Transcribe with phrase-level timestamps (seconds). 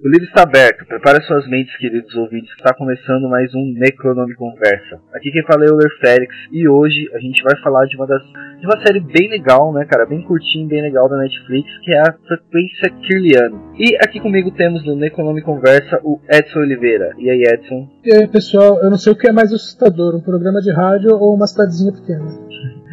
[0.00, 4.32] O livro está aberto, prepare suas mentes, queridos ouvintes, que está começando mais um Necronome
[4.36, 5.00] Conversa.
[5.12, 8.06] Aqui quem fala é o Euler Félix e hoje a gente vai falar de uma
[8.06, 8.22] das
[8.60, 11.98] de uma série bem legal, né, cara, bem curtinha, bem legal da Netflix, que é
[11.98, 13.50] a Frequência Kirlian.
[13.76, 17.10] E aqui comigo temos no Necronome Conversa o Edson Oliveira.
[17.18, 17.88] E aí, Edson?
[18.04, 21.10] E aí, pessoal, eu não sei o que é mais assustador, um programa de rádio
[21.10, 22.24] ou uma cidadezinha pequena.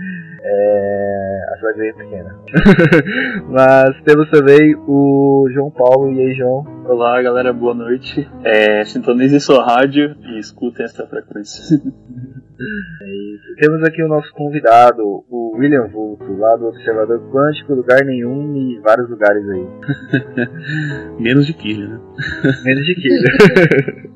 [0.47, 1.41] É.
[1.53, 2.35] A cidadezinha pequena.
[3.49, 6.13] Mas temos também o João Paulo.
[6.13, 6.74] E aí, João?
[6.87, 8.29] Olá, galera, boa noite.
[8.43, 11.81] É, sintonize sua rádio e escutem essa frequência.
[13.01, 13.55] É isso.
[13.59, 18.79] Temos aqui o nosso convidado, o William Vulto, lá do Observador Quântico, lugar nenhum e
[18.81, 19.67] vários lugares aí.
[21.19, 21.99] Menos de Killian, né?
[22.63, 24.05] Menos de Killian.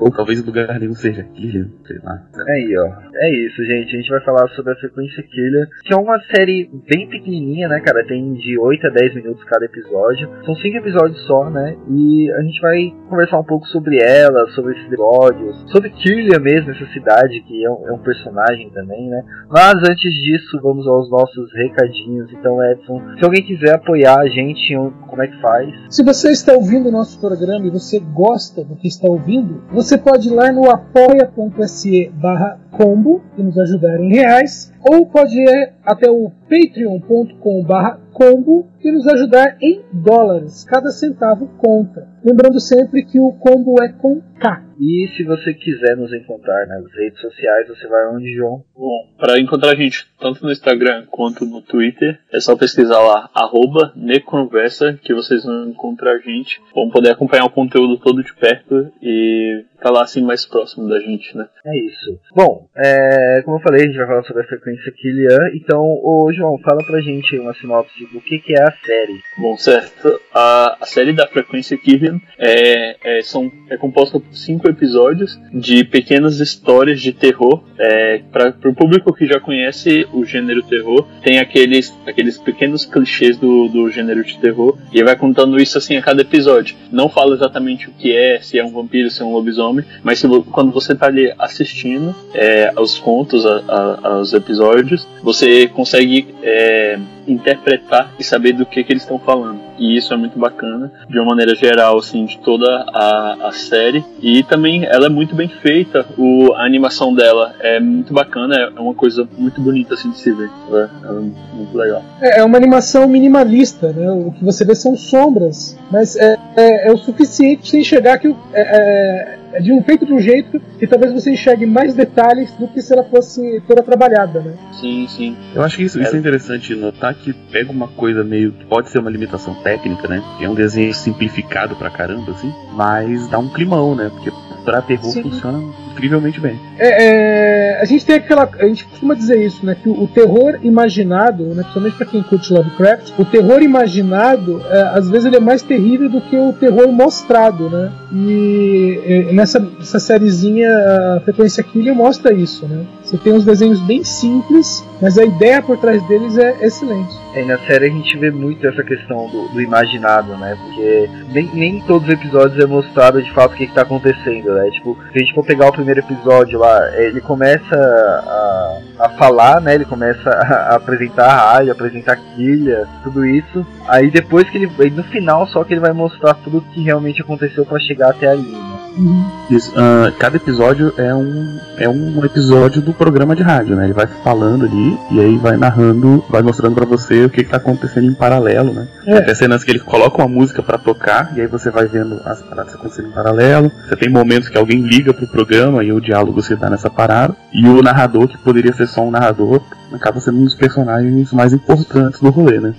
[0.00, 2.18] Ou talvez o lugar nenhum seja Killian, sei lá.
[2.48, 2.88] Aí, ó.
[3.14, 3.94] É isso, gente.
[3.94, 7.80] A gente vai falar sobre a frequência Killian, que é uma série bem pequenininha, né,
[7.80, 8.04] cara?
[8.06, 10.28] Tem de 8 a 10 minutos cada episódio.
[10.44, 11.76] São 5 episódios só, né?
[11.88, 16.70] E a gente vai conversar um pouco sobre ela, sobre esses episódios, sobre Killian mesmo,
[16.70, 19.22] essa cidade, que é um, é um personagem também, né?
[19.48, 22.30] Mas antes disso, vamos aos nossos recadinhos.
[22.32, 24.74] Então, Edson, se alguém quiser apoiar a gente,
[25.08, 25.68] como é que faz?
[25.90, 29.96] Se você está ouvindo o nosso programa e você gosta do que está ouvindo, você
[29.96, 35.72] pode ir lá no apoia.se barra combo e nos ajudar em reais, ou pode ir
[35.84, 40.64] até o patreon.com barra combo e nos ajudar em dólares.
[40.64, 42.08] Cada centavo conta.
[42.24, 44.62] Lembrando sempre que o combo é com K.
[44.82, 48.64] E se você quiser nos encontrar nas redes sociais, você vai onde, João?
[48.76, 53.30] Bom, para encontrar a gente tanto no Instagram quanto no Twitter, é só pesquisar lá,
[53.32, 56.60] arroba Neconversa, que vocês vão encontrar a gente.
[56.74, 60.98] Vão poder acompanhar o conteúdo todo de perto e tá lá assim mais próximo da
[61.00, 61.46] gente, né?
[61.64, 62.18] É isso.
[62.34, 65.50] Bom, é, como eu falei, a gente vai falar sobre a frequência Kilian.
[65.54, 69.20] Então, ô João, fala pra gente uma sinopse do que, que é a série.
[69.38, 70.20] Bom, certo.
[70.32, 75.84] A, a série da frequência Kilian é, é, são, é composta por cinco episódios de
[75.84, 77.62] pequenas histórias de terror.
[77.78, 83.36] É, para o público que já conhece o gênero terror, tem aqueles, aqueles pequenos clichês
[83.36, 86.76] do, do gênero de terror e vai contando isso assim a cada episódio.
[86.90, 90.18] Não fala exatamente o que é, se é um vampiro, se é um lobisomem, mas
[90.18, 96.34] se, quando você tá ali assistindo é, aos contos, a, a, aos episódios, você consegue
[96.42, 99.60] é, interpretar e saber do que, que eles estão falando.
[99.78, 104.04] E isso é muito bacana, de uma maneira geral, assim, de toda a, a série.
[104.20, 108.80] E também ela é muito bem feita, o, a animação dela é muito bacana, é
[108.80, 110.50] uma coisa muito bonita assim de se ver.
[110.72, 112.02] É, é muito legal.
[112.20, 114.10] É, é uma animação minimalista, né?
[114.10, 118.28] O que você vê são sombras, mas é, é, é o suficiente você enxergar que
[118.28, 122.52] o, é, é de um feito de um jeito que talvez você enxergue mais detalhes
[122.52, 124.54] do que se ela fosse toda trabalhada, né?
[124.80, 125.36] Sim, sim.
[125.54, 128.88] Eu acho que isso, isso é interessante notar que pega uma coisa meio que pode
[128.88, 130.22] ser uma limitação técnica, né?
[130.40, 134.10] É um desenho simplificado pra caramba, assim, mas dá um climão, né?
[134.10, 134.30] Porque
[134.64, 135.22] pra terror Sim.
[135.22, 135.58] funciona
[135.92, 136.58] incrivelmente bem.
[136.78, 138.48] É, é, a gente tem aquela.
[138.58, 139.76] A gente costuma dizer isso, né?
[139.80, 144.82] Que o, o terror imaginado, né, principalmente pra quem curte Lovecraft, o terror imaginado, é,
[144.98, 147.92] às vezes ele é mais terrível do que o terror mostrado, né?
[148.12, 150.68] E nessa, nessa sériezinha,
[151.16, 152.84] a Frequência Killer mostra isso, né?
[153.12, 157.14] Você tem uns desenhos bem simples, mas a ideia por trás deles é excelente.
[157.34, 160.56] É, na série a gente vê muito essa questão do, do imaginado, né?
[160.58, 164.70] Porque nem, nem todos os episódios é mostrado de fato o que, está acontecendo, né?
[164.70, 169.60] Tipo, se a gente for pegar o primeiro episódio lá, ele começa a, a falar,
[169.60, 169.74] né?
[169.74, 173.66] Ele começa a, a apresentar a rádio, apresentar a quilha, tudo isso.
[173.88, 174.90] Aí depois que ele.
[174.90, 178.28] No final só que ele vai mostrar tudo o que realmente aconteceu para chegar até
[178.28, 178.71] ali, né?
[178.96, 179.24] Uhum.
[179.50, 183.84] Isso, uh, cada episódio é um, é um episódio do programa de rádio, né?
[183.84, 187.56] Ele vai falando ali e aí vai narrando, vai mostrando para você o que, está
[187.56, 188.88] acontecendo em paralelo, né?
[189.06, 189.18] É.
[189.18, 192.40] Até cenas que ele coloca uma música para tocar e aí você vai vendo as
[192.42, 193.70] paradas acontecendo em paralelo.
[193.88, 197.34] Você tem momentos que alguém liga pro programa e o diálogo se dá nessa parada.
[197.52, 199.60] E o narrador, que poderia ser só um narrador,
[199.94, 202.74] acaba sendo um dos personagens mais importantes do rolê, né?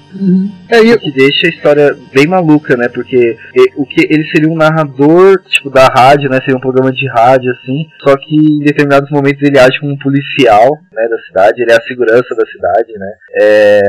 [0.69, 2.87] É, e que deixa a história bem maluca, né?
[2.89, 3.37] Porque
[3.75, 6.39] o que ele seria um narrador, tipo, da rádio, né?
[6.39, 7.87] Seria um programa de rádio, assim.
[8.07, 11.07] Só que em determinados momentos ele age como um policial, né?
[11.07, 11.61] Da cidade.
[11.61, 13.11] Ele é a segurança da cidade, né?
[13.41, 13.81] É,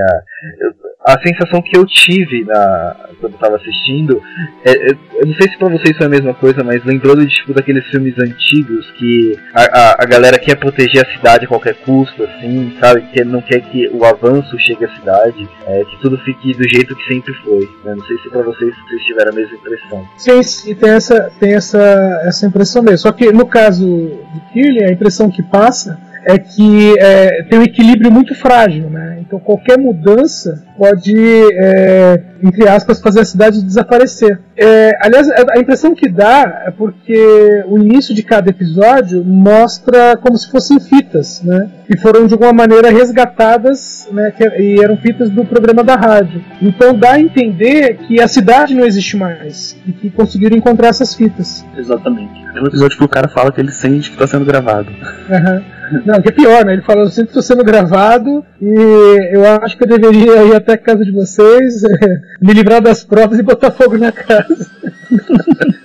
[1.07, 4.23] a sensação que eu tive na, quando eu tava assistindo,
[4.65, 7.27] é, é- eu não sei se pra vocês é a mesma coisa, mas lembrou de,
[7.29, 11.75] tipo, daqueles filmes antigos que a, a, a galera quer proteger a cidade a qualquer
[11.85, 13.03] custo, assim, sabe?
[13.13, 16.97] Que não quer que o avanço chegue à cidade é, que tudo fique do jeito
[16.97, 17.69] que sempre foi.
[17.85, 17.95] né?
[17.95, 20.09] Não sei se pra vocês vocês tiveram a mesma impressão.
[20.17, 22.99] Sim, sim, tem essa, tem essa, essa impressão mesmo.
[22.99, 27.63] Só que no caso de Killian, a impressão que passa é que é, tem um
[27.63, 29.19] equilíbrio muito frágil, né?
[29.21, 31.15] Então qualquer mudança pode,
[31.55, 34.39] é, entre aspas, fazer a cidade desaparecer.
[34.57, 40.37] É, aliás, a impressão que dá é porque o início de cada episódio mostra como
[40.37, 41.69] se fossem fitas, né?
[41.87, 44.33] Que foram de alguma maneira resgatadas, né?
[44.37, 46.43] que- e eram fitas do programa da rádio.
[46.61, 51.15] Então dá a entender que a cidade não existe mais e que conseguiram encontrar essas
[51.15, 51.65] fitas.
[51.77, 52.33] Exatamente.
[52.53, 54.91] Tem um episódio que o cara fala que ele sente que tá sendo gravado.
[55.31, 55.63] Aham.
[56.05, 56.73] Não, que é pior, né?
[56.75, 60.55] Ele fala, eu sinto que estou sendo gravado e eu acho que eu deveria ir
[60.55, 61.83] até a casa de vocês,
[62.41, 64.67] me livrar das provas e botar fogo na casa.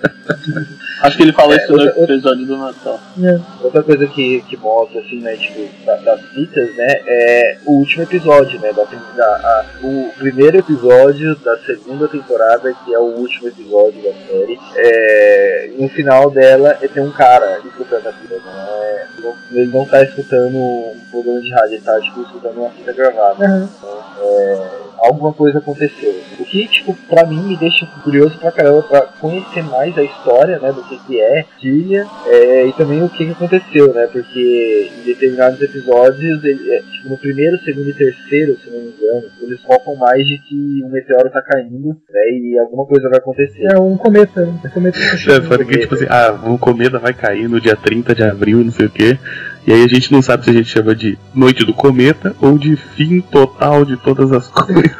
[1.01, 2.99] Acho que ele fala É, isso no outra- episódio do Natal.
[3.63, 8.03] Outra coisa que, que mostra, assim, né, tipo, da- das fitas, né, é o último
[8.03, 13.47] episódio, né, da, da- a- o primeiro episódio da segunda temporada, que é o último
[13.47, 14.59] episódio da série.
[14.75, 19.85] É, no final dela, é, tem um cara escutando a fita, é, não- ele não
[19.89, 23.45] tá escutando um programa de rádio, ele tá, tipo, escutando uma fita gravada.
[23.45, 23.69] Aham.
[24.21, 26.13] é, alguma coisa aconteceu.
[26.39, 30.59] O que, tipo, pra mim me deixa curioso pra caramba pra conhecer mais a história,
[30.59, 34.91] né, do que que é Killian, é, e também o que que aconteceu, né, porque
[34.99, 39.23] em determinados episódios, ele, é, tipo, no primeiro, segundo e terceiro, se não me engano,
[39.41, 43.65] eles focam mais de que um meteoro tá caindo, né, e alguma coisa vai acontecer.
[43.73, 44.41] É um cometa.
[44.43, 45.47] Um cometa É, chegando.
[45.47, 48.71] fora que, tipo assim, ah, o cometa vai cair no dia 30 de abril, não
[48.71, 49.17] sei o quê.
[49.69, 52.57] E aí a gente não sabe se a gente chama de noite do cometa ou
[52.57, 54.89] de fim total de todas as coisas.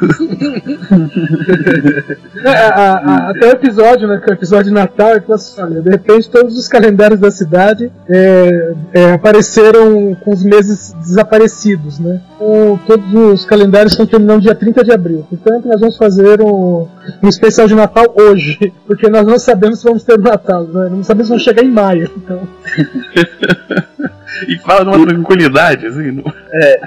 [2.42, 4.18] É, a- a- até o episódio, né?
[4.18, 7.30] Que é o episódio de Natal, ele assim, olha, de repente todos os calendários da
[7.30, 12.20] cidade é, é, apareceram com os meses desaparecidos, né?
[12.36, 15.26] Então, todos os calendários estão terminando dia 30 de abril.
[15.28, 16.86] Portanto, nós vamos fazer um,
[17.22, 20.88] um especial de Natal hoje, porque nós não sabemos se vamos ter Natal, né?
[20.90, 22.10] Não sabemos se vamos chegar em maio.
[22.16, 22.48] Então,
[24.48, 26.10] e fala numa tranquilidade, assim.
[26.12, 26.24] Não...
[26.52, 26.80] É,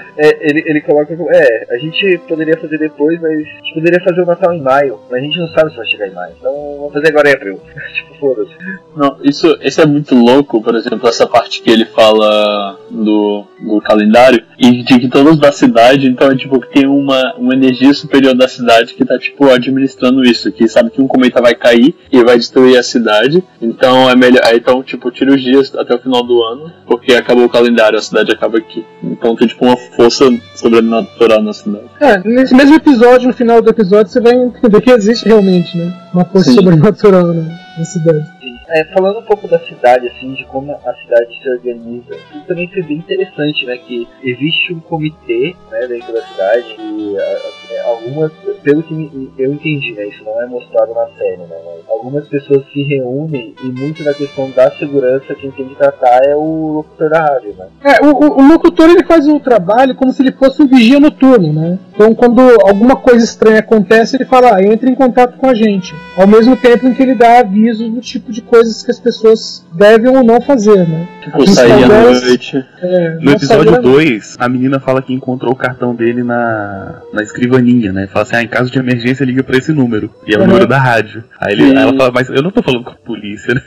[0.50, 4.26] ele, ele coloca é, a gente poderia fazer depois, mas a gente poderia fazer o
[4.26, 6.94] Natal em maio, mas a gente não sabe se vai chegar em maio, então vamos
[6.94, 7.60] fazer agora em abril.
[7.94, 8.52] tipo, foda-se.
[8.96, 13.82] Não, isso, isso é muito louco, por exemplo, essa parte que ele fala do, do
[13.82, 17.94] calendário, e de que todos da cidade, então é tipo que tem uma, uma energia
[17.94, 21.96] superior da cidade que tá tipo administrando isso, que sabe que um cometa vai cair
[22.12, 26.00] e vai destruir a cidade, então é melhor, então tipo, tira os dias até o
[26.00, 28.86] final do ano, porque acabou o calendário, a cidade acaba aqui.
[29.02, 30.26] Então tem tipo uma força
[30.56, 31.86] sobrenatural na cidade.
[32.02, 35.94] é, nesse mesmo episódio, no final do episódio, você vai entender que existe realmente, né?
[36.14, 36.56] Uma força Sim.
[36.58, 38.33] sobrenatural na cidade.
[38.70, 42.68] É, falando um pouco da cidade, assim, de como a cidade se organiza, isso também
[42.68, 43.78] foi bem interessante, né?
[43.78, 48.32] Que existe um comitê né, dentro da cidade e a- algumas,
[48.64, 50.08] pelo que eu entendi, né?
[50.08, 51.58] Isso não é mostrado na série, né?
[51.66, 56.22] Mas algumas pessoas se reúnem e muito da questão da segurança quem tem que tratar
[56.26, 57.68] é o locutor da rádio, né?
[57.84, 61.00] É, o, o, o locutor ele faz o trabalho como se ele fosse um vigia
[61.00, 61.78] noturno, né?
[61.96, 65.94] Então, quando alguma coisa estranha acontece, ele fala, ah, entre em contato com a gente.
[66.18, 69.64] Ao mesmo tempo em que ele dá avisos do tipo de coisas que as pessoas
[69.74, 71.08] devem ou não fazer, né?
[71.24, 72.58] Tipo, sair à noite.
[72.82, 77.00] É, No não episódio saber- 2, a menina fala que encontrou o cartão dele na,
[77.14, 78.08] na escrivaninha, né?
[78.08, 80.10] Fala assim, ah, em caso de emergência liga pra esse número.
[80.28, 80.48] E é o Uhum.
[80.48, 81.24] número da rádio.
[81.40, 83.62] Aí, ele, aí ela fala, mas eu não tô falando com a polícia, né?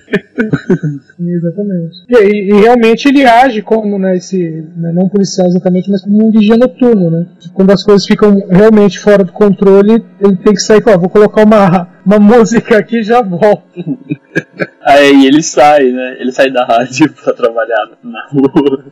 [1.20, 1.96] Exatamente.
[2.08, 6.26] E, e- e realmente ele age como, né, esse, né, não policial exatamente, mas como
[6.26, 7.26] um vigia noturno, né?
[7.54, 8.15] Quando as coisas ficam
[8.50, 12.78] realmente fora do controle, ele tem que sair e falar, vou colocar uma, uma música
[12.78, 13.64] aqui e já volto.
[14.86, 16.16] Aí ele sai, né?
[16.20, 18.84] Ele sai da rádio pra trabalhar na rua.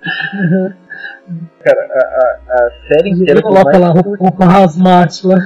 [1.62, 1.98] Cara, a,
[2.52, 3.40] a, a série Ele inteira.
[3.40, 5.38] por coloca lá roupa, roupa hazmat lá.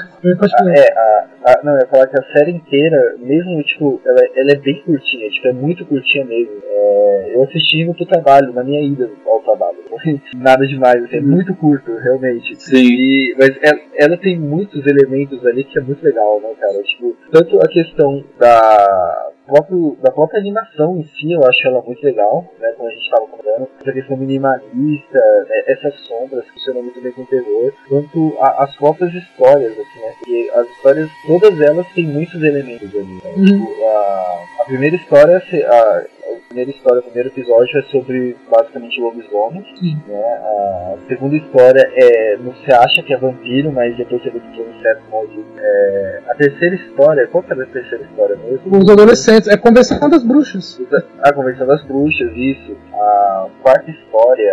[0.76, 4.50] É, a, a- não, eu ia falar que a série inteira, mesmo, tipo, ela, ela
[4.52, 6.54] é bem curtinha, tipo, é muito curtinha mesmo.
[6.64, 9.77] É, eu assisti pro trabalho, na minha ida ao trabalho.
[10.36, 12.54] Nada demais, assim, é muito curto, realmente.
[12.56, 12.76] Sim.
[12.76, 16.82] E, mas ela, ela tem muitos elementos ali que é muito legal, né, cara?
[16.82, 22.04] Tipo, tanto a questão da próprio, da própria animação em si, eu acho ela muito
[22.04, 22.70] legal, né?
[22.76, 27.12] Como a gente estava comentando, essa questão minimalista, né, essas sombras que funcionam muito bem
[27.12, 30.12] com o terror, quanto a, as próprias histórias, assim, né?
[30.18, 33.04] Porque as histórias, todas elas têm muitos elementos ali.
[33.04, 33.32] Né?
[33.36, 33.44] Uhum.
[33.44, 36.04] Tipo, a, a primeira história, a
[36.58, 39.66] primeira história, o primeiro episódio é sobre basicamente lobisomens.
[39.80, 40.22] Né?
[40.22, 42.36] A segunda história é.
[42.38, 45.46] Não se acha que é vampiro, mas depois você vê que é um inseto maldito.
[45.58, 48.76] É, a terceira história, qual que era a terceira história mesmo?
[48.76, 49.48] Os adolescentes.
[49.48, 50.80] É a Convenção das Bruxas.
[51.22, 52.76] A Convenção das Bruxas, isso.
[52.92, 54.52] A quarta história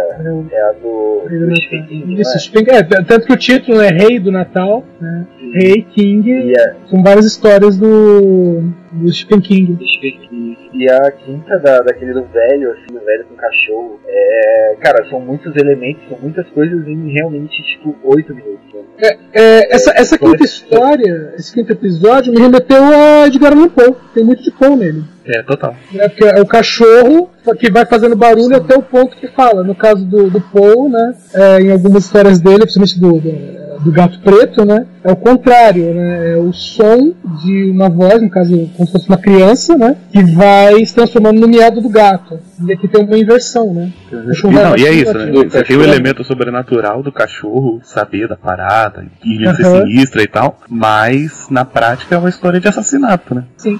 [0.51, 2.77] é a do, do Stephen King, não Isso, é?
[2.77, 5.25] É, tanto que o título é Rei do Natal, né?
[5.53, 6.53] Rei King.
[6.57, 9.77] A, São várias histórias do, do Stephen King.
[9.97, 10.57] Stephen King.
[10.73, 13.99] E a quinta da, daquele do velho, assim, do velho com cachorro.
[14.05, 18.73] É, cara, são muitos elementos, são muitas coisas em realmente, tipo, oito minutos.
[19.01, 19.17] Né?
[19.33, 23.95] É, essa, essa quinta história, esse quinto episódio, me remeteu a Edgar Allan Poe.
[24.13, 25.03] Tem muito de Poe nele.
[25.25, 25.75] É, total.
[25.91, 26.07] né?
[26.09, 29.63] Porque é o cachorro que vai fazendo barulho até o ponto que fala.
[29.63, 31.15] No caso do, do Poe, né?
[31.33, 34.85] é, em algumas histórias dele, principalmente do, do, do gato preto, né?
[35.03, 36.33] É o contrário, né?
[36.33, 37.13] É o som
[37.43, 39.95] de uma voz, no caso, como se fosse uma criança, né?
[40.11, 42.39] Que vai se transformando no miado do gato.
[42.65, 43.91] E aqui tem uma inversão, né?
[44.11, 45.31] E, vai não, e é isso, né?
[45.31, 49.81] Você tem o elemento sobrenatural do cachorro saber da parada, e ele ser Aham.
[49.81, 53.43] sinistra e tal, mas na prática é uma história de assassinato, né?
[53.57, 53.79] Sim,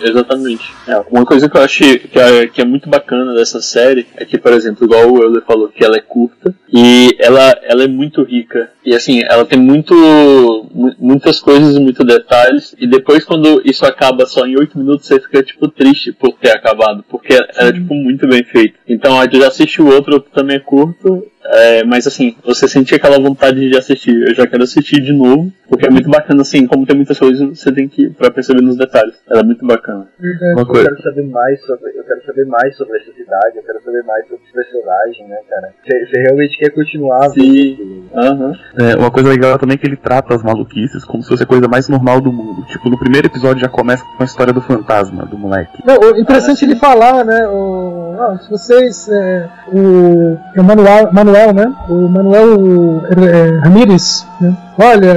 [0.00, 0.62] exatamente.
[0.86, 4.24] É, uma coisa que eu acho que é, que é muito bacana dessa série é
[4.24, 7.88] que, por exemplo, igual o Euler falou, que ela é curta e ela, ela é
[7.88, 8.70] muito rica.
[8.84, 12.74] E assim, ela tem muito, mu- muitas coisas e muitos detalhes.
[12.78, 16.50] E depois, quando isso acaba só em 8 minutos, você fica, tipo, triste por ter
[16.50, 17.04] acabado.
[17.08, 18.74] Porque era, tipo, muito bem feito.
[18.88, 21.24] Então, a gente assiste o outro, o outro também é curto.
[21.44, 24.14] É, mas assim, você sente aquela vontade de assistir.
[24.28, 25.52] Eu já quero assistir de novo.
[25.68, 28.60] Porque é muito bacana, assim, como tem muitas coisas, você tem que ir pra perceber
[28.60, 29.14] nos detalhes.
[29.30, 30.06] Ela é muito bacana.
[30.20, 30.52] Verdade.
[30.52, 30.84] Uma Eu coisa.
[30.90, 31.90] quero saber mais sobre.
[31.96, 35.36] Eu quero saber mais sobre essa cidade, eu quero saber mais sobre esse personagem, né,
[35.48, 35.72] cara?
[35.82, 38.04] Você realmente quer continuar Sim.
[38.14, 38.52] Aham.
[38.78, 41.46] É, uma coisa legal também é que ele trata as maluquices como se fosse a
[41.46, 42.66] coisa mais normal do mundo.
[42.66, 45.82] Tipo, no primeiro episódio já começa com a história do fantasma, do moleque.
[45.86, 47.46] Não, o interessante ele falar, né?
[47.48, 49.08] O, ah, se vocês.
[49.08, 51.74] É, o, o Manuel, Manuel, né?
[51.88, 54.56] O Manuel é, Ramírez, né?
[54.78, 55.16] Olha,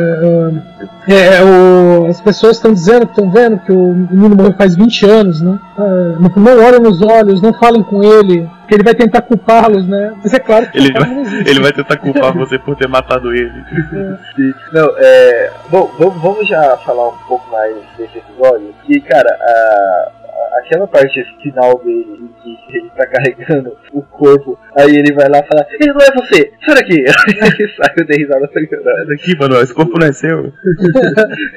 [1.07, 4.75] é, é, o, as pessoas estão dizendo que estão vendo que o menino morreu faz
[4.75, 5.57] 20 anos, né?
[5.77, 9.88] Ah, não, não olhem nos olhos, não falem com ele, que ele vai tentar culpá-los,
[9.88, 10.13] né?
[10.24, 11.10] Mas é claro que Ele vai,
[11.45, 13.63] ele vai tentar culpar você por ter matado ele.
[14.36, 14.53] Sim.
[14.74, 15.51] Não, é.
[15.69, 18.74] Bom, vamos, vamos já falar um pouco mais desse episódio.
[18.86, 20.12] Que, cara, a, a-
[20.60, 25.39] aquela parte final dele em que ele tá carregando o corpo, aí ele vai lá
[25.39, 27.04] e fala: Ele não é você, sai daqui!
[27.42, 29.13] Aí ele sai eu dei risada sangrando.
[29.13, 30.51] Aqui, mano, esse corpo não é seu.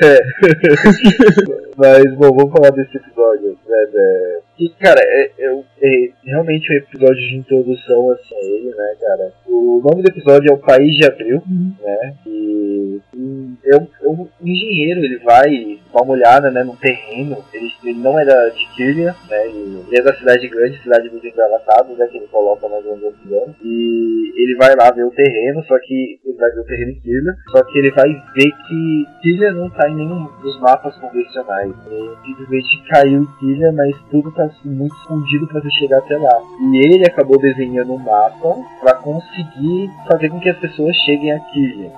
[0.03, 1.68] É.
[1.79, 3.87] Mas, bom, vamos falar desse episódio, né?
[3.93, 4.41] né?
[4.57, 9.33] Que, cara, é, é, é realmente um episódio de introdução assim, a ele, né, cara?
[9.47, 11.41] O nome do episódio é O País de Abril,
[11.81, 12.15] né?
[12.27, 17.45] E, e é, um, é um engenheiro, ele vai dar uma olhada, né, num terreno.
[17.55, 19.47] Ele, ele não é da, de Kirlia, né?
[19.47, 22.09] Ele, ele é da cidade grande, cidade muito engravatada, né?
[22.09, 23.55] Que ele coloca mais ou menos esse ano.
[23.63, 27.01] E ele vai lá ver o terreno, só que ele vai ver o terreno em
[27.01, 31.68] Kirlia, só que ele vai ver que Kirlia não tá em nenhum dos mapas convencionais.
[31.91, 36.39] Ele simplesmente caiu em Kirlia, mas tudo tá muito escondido pra você chegar até lá.
[36.73, 41.41] E ele acabou desenhando um mapa pra conseguir fazer com que as pessoas cheguem a
[41.41, 41.91] Kirlia.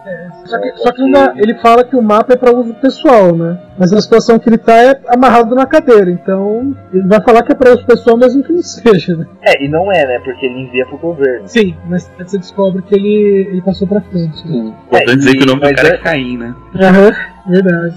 [0.45, 3.59] Só que, só que ainda ele fala que o mapa é para uso pessoal, né?
[3.79, 7.53] Mas a situação que ele tá é amarrado na cadeira, então ele vai falar que
[7.53, 9.27] é para uso pessoal mesmo que não seja, né?
[9.43, 10.19] É, e não é, né?
[10.25, 11.49] Porque ele envia pro governo.
[11.49, 14.47] Sim, mas você descobre que ele, ele passou pra frente.
[14.47, 14.73] Né?
[14.87, 16.55] Importante É, dizer que o nome do cara é- é Caim, né?
[16.75, 17.13] Aham,
[17.47, 17.95] verdade.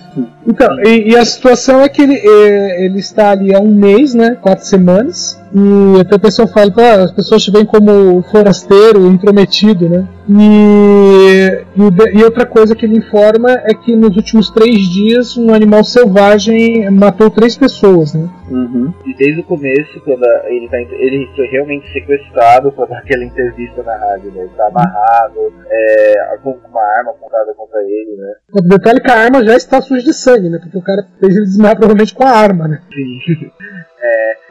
[0.48, 4.14] Então, e, e a situação é que ele, é, ele está ali há um mês,
[4.14, 4.38] né?
[4.42, 5.42] Quatro semanas.
[5.54, 10.08] E até a pessoa fala, ah, as pessoas te veem como forasteiro, intrometido, né?
[10.30, 15.54] E, e, e outra coisa que ele informa é que nos últimos três dias um
[15.54, 18.30] animal selvagem matou três pessoas, né?
[18.50, 18.94] Uhum.
[19.06, 23.84] E desde o começo, quando ele, tá, ele foi realmente sequestrado pra dar aquela entrevista
[23.84, 24.42] na rádio, né?
[24.44, 28.34] Ele tá amarrado, é, com uma arma apontada contra ele, né?
[28.54, 30.58] O detalhe é que a arma já está suja de sangue, né?
[30.62, 32.82] Porque o cara fez ele desmaiar provavelmente com a arma, né?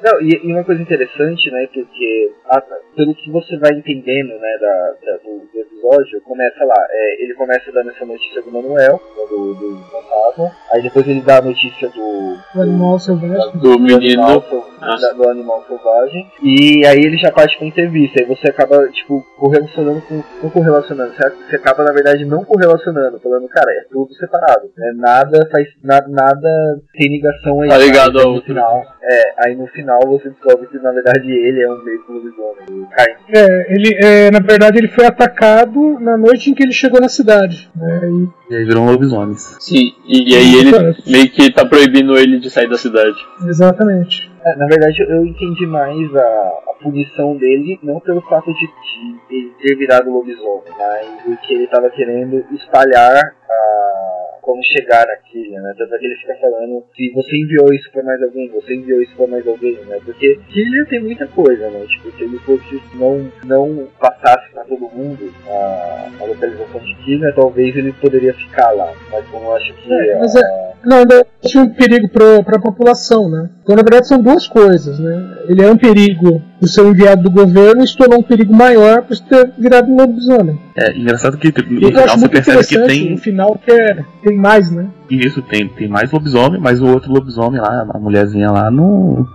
[0.03, 2.63] Não, e, e uma coisa interessante, né, porque a-
[2.97, 7.71] pelo que você vai entendendo, né, da, da- do episódio, começa lá, é, ele começa
[7.73, 12.37] dando essa notícia do Manuel, do, do fantasma, aí depois ele dá a notícia do,
[12.55, 13.53] O animal selvagem.
[13.61, 14.23] Do menino.
[14.23, 14.45] animal,
[14.81, 19.23] da- do animal selvagem, e aí ele já parte pra entrevista, aí você acaba, tipo,
[19.39, 24.13] correlacionando com, não correlacionando, você, você acaba, na verdade, não correlacionando, falando, cara, é tudo
[24.15, 26.49] separado, né, nada faz, nada, nada
[26.95, 28.49] tem ligação aí, Tá ligado aí ao no outro.
[28.53, 32.13] final, é, aí no final você descobre que, na verdade, ele é um meio que
[32.13, 33.15] lobisomem, o Caim.
[33.35, 35.52] É, ele, é, na verdade, ele foi atacado
[36.01, 37.71] na noite em que ele chegou na cidade.
[37.77, 39.57] né, e- E aí viram lobisomens.
[39.61, 40.71] Sim, e aí ele
[41.07, 43.17] meio que tá proibindo ele de sair da cidade.
[43.49, 44.31] exatamente.
[44.45, 49.37] É, na verdade, eu entendi mais a, a punição dele, não pelo fato de, de
[49.37, 53.17] ele ter virado lobisomem, mas porque ele tava querendo espalhar
[53.49, 55.73] a, como chegar naquilo, né?
[55.79, 59.01] Tanto é que ele fica falando se você enviou isso pra mais alguém, você enviou
[59.01, 59.99] isso pra mais alguém, né?
[60.05, 61.87] Porque Killian tem muita coisa, né?
[61.87, 63.87] Tipo, se ele fosse não, não
[64.23, 68.91] passasse pra todo mundo a, a localização de Killian, talvez ele poderia ficar lá.
[69.11, 69.93] Mas eu acho que.
[69.93, 73.51] É, mas a- Não, ainda tinha um perigo para a população, né?
[73.63, 75.37] Então, na verdade, são duas coisas, né?
[75.49, 79.03] Ele é um perigo por ser enviado do governo e se tornou um perigo maior
[79.03, 80.59] por ter virado um lobisomem.
[80.77, 84.37] É engraçado que no E final você percebe que tem no final que é, tem
[84.37, 84.89] mais, né?
[85.11, 89.27] isso, tem, tem mais lobisomem, mas o outro lobisomem lá, a mulherzinha lá, não,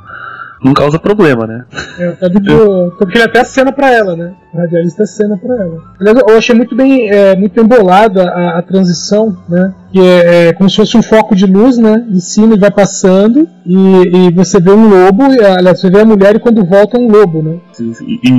[0.63, 1.65] não causa problema, né?
[1.99, 2.91] É, tá de boa.
[2.97, 4.33] Porque ele até acena pra ela, né?
[4.53, 5.81] O radialista acena pra ela.
[5.99, 9.73] Aliás, eu achei muito bem, é, muito bem bolada a, a transição, né?
[9.91, 12.05] Que é, é como se fosse um foco de luz, né?
[12.09, 13.47] Em cima e vai passando.
[13.65, 16.97] E, e você vê um lobo, e, aliás, você vê a mulher e quando volta
[16.97, 17.57] é um lobo, né?
[17.73, 18.05] Sim, sim.
[18.23, 18.29] E,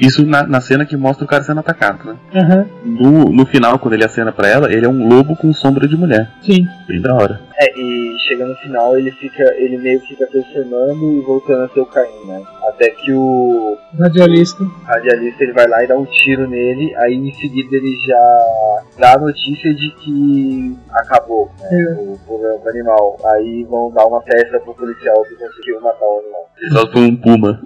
[0.00, 2.16] e isso na, na cena que mostra o cara sendo atacado, né?
[2.34, 5.86] Aham, No, no final, quando ele acena pra ela, ele é um lobo com sombra
[5.88, 6.28] de mulher.
[6.42, 6.64] sim.
[6.88, 7.40] Bem da hora.
[7.58, 9.42] É, e chegando no final ele fica.
[9.56, 12.42] ele meio que fica transformando e voltando a ser o Caim, né?
[12.68, 14.62] Até que o Radialista.
[14.84, 19.14] radialista ele vai lá e dá um tiro nele, aí em seguida ele já dá
[19.14, 21.92] a notícia de que acabou né, É.
[21.94, 23.16] o programa do animal.
[23.32, 26.46] Aí vão dar uma festa pro policial que conseguiu matar o animal.
[26.72, 27.60] Só foi um puma.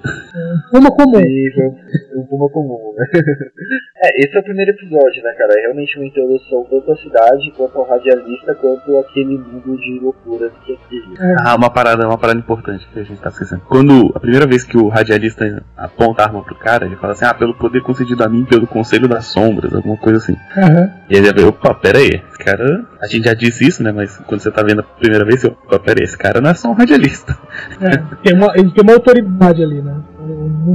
[0.73, 1.21] Uma comum.
[1.21, 3.07] E foi um puma comum, né?
[4.05, 5.53] é, esse é o primeiro episódio, né, cara?
[5.59, 10.51] É realmente uma introdução tanto à cidade, quanto ao radialista, quanto àquele mundo de loucura
[10.65, 11.37] que é aquele.
[11.45, 13.63] Ah, uma parada, uma parada importante que a gente tá esquecendo.
[13.69, 17.25] Quando a primeira vez que o radialista aponta a arma pro cara, ele fala assim,
[17.25, 20.37] ah, pelo poder concedido a mim pelo Conselho das Sombras, alguma coisa assim.
[20.57, 20.91] Aham.
[21.09, 22.85] E ele já vê, opa, pera aí, esse cara.
[23.01, 23.93] A gente já disse isso, né?
[23.93, 26.51] Mas quando você tá vendo a primeira vez, você, opa, pera aí, esse cara não
[26.51, 27.37] é só um radialista.
[27.81, 29.97] É, tem uma, ele tem uma autoridade ali, né?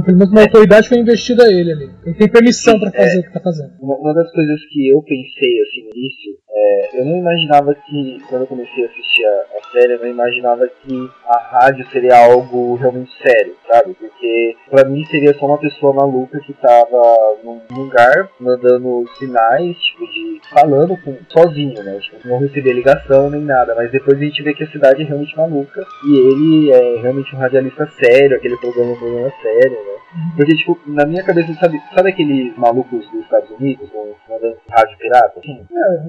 [0.04, 1.90] Pelo menos uma autoridade foi investida a ele ali.
[2.04, 3.72] Ele tem permissão pra fazer o que tá fazendo.
[3.80, 8.42] Uma, das coisas que eu pensei assim no início, é, eu não imaginava que, quando
[8.42, 12.76] eu comecei a assistir a, a série, eu não imaginava que a rádio seria algo
[12.76, 13.94] realmente sério, sabe?
[13.94, 20.06] Porque pra mim seria só uma pessoa maluca que tava num lugar mandando sinais, tipo,
[20.06, 20.40] de.
[20.50, 21.98] falando com, sozinho, né?
[22.00, 25.04] Tipo, não recebia ligação nem nada, mas depois a gente vê que a cidade é
[25.04, 29.95] realmente maluca e ele é realmente um radialista sério, aquele programa, programa sério, né?
[30.36, 34.96] Porque, tipo, na minha cabeça, sabe, sabe aqueles malucos dos Estados Unidos, com, mandando rádio
[34.98, 35.38] pirata?
[35.38, 35.60] Assim,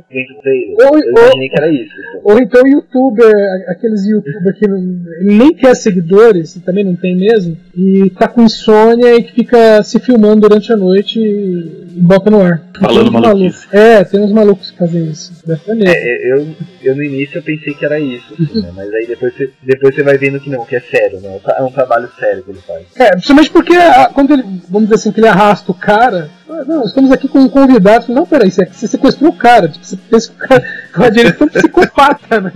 [0.09, 0.75] dentro do trailer?
[0.79, 1.93] Ou- eu imaginei que era isso.
[1.93, 2.19] assim.
[2.23, 3.31] Ou então youtuber,
[3.69, 4.79] aqueles youtubers que não,
[5.21, 9.81] nem quer seguidores, e também não tem mesmo, e tá com insônia e que fica
[9.83, 12.63] se filmando durante a noite e, bota no ar.
[12.79, 13.67] Falando maluquice.
[13.67, 13.73] malucos.
[13.73, 15.33] É, tem uns malucos que fazem isso.
[15.47, 15.83] Mesmo.
[15.83, 16.47] É, eu,
[16.83, 18.71] eu no início eu pensei que era isso, assim, né?
[18.75, 21.39] Mas aí depois você, depois você vai vendo que não, que é sério, né?
[21.57, 22.85] É um trabalho sério que ele faz.
[22.97, 23.73] É, principalmente porque
[24.13, 26.29] quando ele, vamos dizer assim, que ele arrasta o cara,
[26.65, 28.11] não, estamos aqui com um convidado.
[28.13, 29.67] Não, peraí, você, sequestrou o cara.
[29.67, 30.63] Tipo, você pensa que o cara,
[30.95, 32.51] o radialista é um psicopata, né?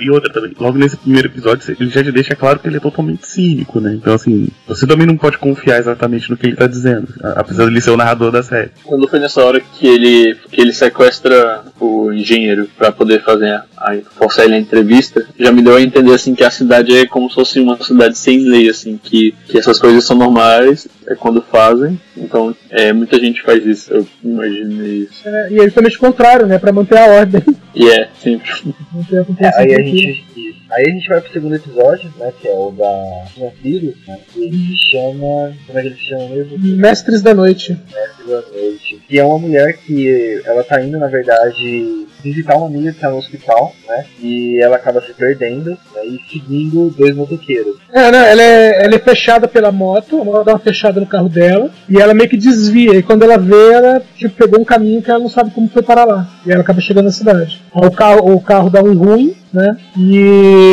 [0.00, 2.80] E outra também, logo nesse primeiro episódio, ele já te deixa claro que ele é
[2.80, 3.94] totalmente cínico, né?
[3.94, 7.70] Então, assim, você também não pode confiar exatamente no que ele tá dizendo, apesar de
[7.70, 8.70] ele ser o narrador da série.
[8.82, 13.64] Quando foi nessa hora que ele, que ele sequestra o engenheiro pra poder fazer a,
[13.76, 17.06] a forçar ele a entrevista, já me deu a entender assim que a cidade é
[17.06, 21.14] como se fosse uma cidade sem lei, assim, que, que essas coisas são normais, é
[21.14, 22.00] quando fazem.
[22.16, 25.28] Então, é, muita gente faz isso, eu imaginei isso.
[25.28, 26.58] É, e ele também o contrário, né?
[26.58, 27.42] Pra manter a ordem.
[27.74, 28.50] E é, sempre.
[28.92, 30.63] Manter a É, aí a gente.
[30.74, 32.32] Aí a gente vai pro segundo episódio, né?
[32.40, 34.18] Que é o da Vampiros, né?
[34.32, 35.54] Que ele se chama.
[35.66, 36.58] Como é que ele se chama mesmo?
[36.58, 37.78] Mestres da Noite.
[38.26, 39.00] da noite.
[39.08, 43.10] Que é uma mulher que ela tá indo, na verdade, visitar uma amiga que tá
[43.10, 44.06] no hospital, né?
[44.18, 47.76] E ela acaba se perdendo né, e seguindo dois motoqueiros.
[47.92, 51.06] É, não, ela é, ela é fechada pela moto, a moto dá uma fechada no
[51.06, 54.64] carro dela, e ela meio que desvia, e quando ela vê, ela tipo, pegou um
[54.64, 56.26] caminho que ela não sabe como foi parar lá.
[56.46, 57.62] E ela acaba chegando na cidade.
[57.74, 59.76] O carro, o carro dá um ruim, né?
[59.98, 60.63] E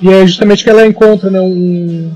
[0.00, 2.10] E é justamente que ela encontra né, um,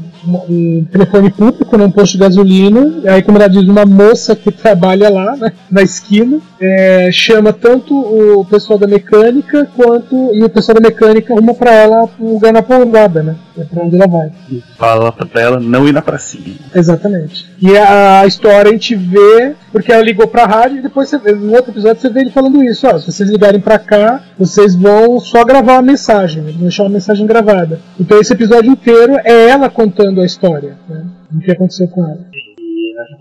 [0.49, 3.01] um, telefone público num posto de gasolina.
[3.03, 7.53] E aí, como ela diz, uma moça que trabalha lá, né, na esquina, é, chama
[7.53, 10.31] tanto o pessoal da mecânica quanto.
[10.33, 13.37] E o pessoal da mecânica arruma pra ela um lugar na pousada, né?
[13.57, 14.33] É pra onde ela vai.
[14.51, 16.57] E fala pra ela não ir na pracinha.
[16.75, 17.51] Exatamente.
[17.61, 21.19] E a, a história a gente vê, porque ela ligou pra rádio e depois você
[21.19, 24.23] vê, no outro episódio você vê ele falando isso, ó, se vocês ligarem pra cá,
[24.39, 27.81] vocês vão só gravar uma mensagem, deixar uma mensagem gravada.
[28.01, 31.05] Então esse episódio inteiro é ela contando a história, né?
[31.35, 32.21] O que aconteceu com ela.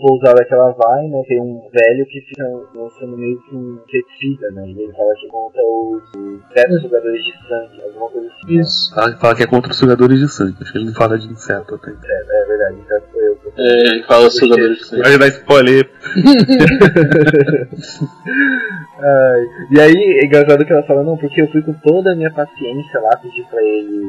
[0.02, 4.50] Pousada que ela vai, né, tem um velho que fica lançando meio que um inseticida,
[4.52, 4.68] né?
[4.68, 8.60] E ele fala que conta os, os sete jogadores de sangue, alguma coisa assim.
[8.60, 8.96] Isso.
[8.96, 10.58] Fala, fala que é contra os sugadores de sangue.
[10.60, 11.92] Acho que ele não fala de inseto até.
[11.92, 13.11] É, é verdade, que-
[13.58, 14.98] É, ele fala os jogadores de.
[15.02, 15.90] Vai dar spoiler.
[19.04, 22.16] Ai, e aí, é engraçado que ela fala, não, porque eu fui com toda a
[22.16, 24.00] minha paciência lá pedir pra ele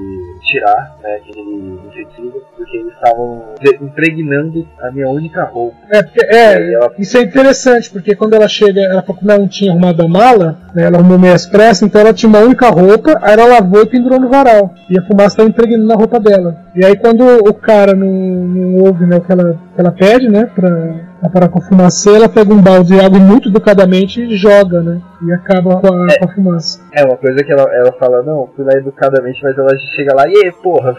[0.42, 3.42] tirar, né, aquele inseticida, porque eles estavam
[3.80, 5.76] impregnando a minha única roupa.
[5.90, 9.70] É, porque- é, isso é interessante, porque quando ela chega, ela como ela não tinha
[9.70, 13.18] arrumado a mala, né, ela arrumou meio às pressas, então ela tinha uma única roupa,
[13.22, 14.74] aí ela lavou e pendurou no varal.
[14.90, 16.54] E a fumaça estava impregnando na roupa dela.
[16.76, 20.28] E aí quando o cara não, não ouve né, o que ela, que ela pede,
[20.28, 24.20] né, pra, pra parar com a fumaça, ela pega um balde de água muito educadamente
[24.20, 26.80] e joga, né, e acaba com a, com a fumaça.
[26.92, 30.24] É uma coisa que ela, ela fala, não, fui lá educadamente, mas ela chega lá,
[30.26, 30.96] e porra,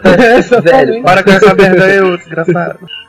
[0.62, 2.78] velho, Para com essa merda aí, ô desgraçado.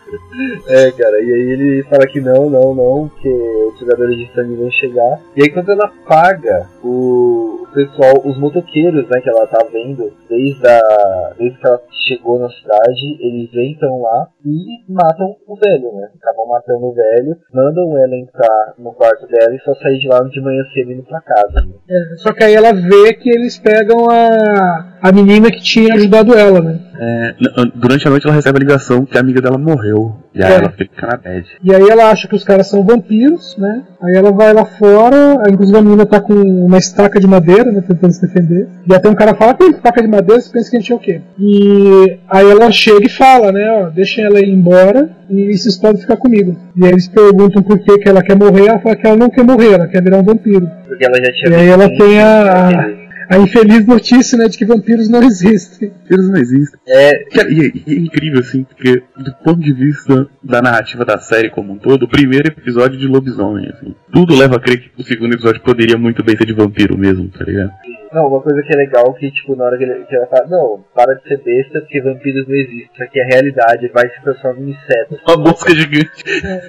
[0.67, 4.55] É, cara, e aí ele fala que não, não, não, que os jogadores de sangue
[4.55, 5.19] vão chegar.
[5.35, 10.11] E aí quando ela paga o, o pessoal, os motoqueiros, né, que ela tá vendo
[10.29, 15.91] desde, a, desde que ela chegou na cidade, eles entram lá e matam o velho,
[15.93, 16.09] né?
[16.21, 17.04] Acabam matando o velho,
[17.53, 21.03] mandam ela entrar no quarto dela e só sair de lá de manhã cedo indo
[21.03, 21.65] pra casa.
[21.65, 21.73] Né?
[21.89, 26.33] É, só que aí ela vê que eles pegam a, a menina que tinha ajudado
[26.33, 26.79] ela, né.
[26.99, 27.35] É,
[27.75, 30.15] durante a noite ela recebe a ligação que a amiga dela morreu.
[30.33, 30.55] E aí É.
[30.55, 31.45] ela fica na bad.
[31.63, 33.83] E aí ela acha que os caras são vampiros, né?
[34.01, 37.81] Aí ela vai lá fora, inclusive a menina tá com uma estaca de madeira, né?
[37.87, 38.67] Tentando se defender.
[38.89, 40.95] E até um cara fala, tem estaca de madeira, você pensa que a gente é
[40.95, 41.21] o quê?
[41.39, 43.65] E aí ela chega e fala, né?
[43.71, 46.55] Ó, deixem ela ir embora e vocês podem ficar comigo.
[46.75, 49.29] E aí eles perguntam por que, que ela quer morrer, ela fala que ela não
[49.29, 50.69] quer morrer, ela quer virar um vampiro.
[50.87, 52.89] Porque ela já tinha E aí ela tem a-
[53.29, 55.91] A infeliz notícia, né, de que vampiros não existem.
[56.09, 56.79] Eles não existem.
[56.87, 61.49] É, E, e é incrível, assim, porque do ponto de vista da narrativa da série
[61.49, 65.03] como um todo, o primeiro episódio de lobisomem, assim, tudo leva a crer que o
[65.03, 67.71] segundo episódio poderia muito bem ser de vampiro mesmo, tá ligado?
[68.13, 70.47] Não, uma coisa que é legal que, tipo, na hora que, ele, que ela fala,
[70.47, 72.89] não, para de ser besta, porque vampiros não existem.
[72.93, 75.19] Isso aqui é realidade, vai se transformar em inseto.
[75.27, 76.23] Uma mosca gigante.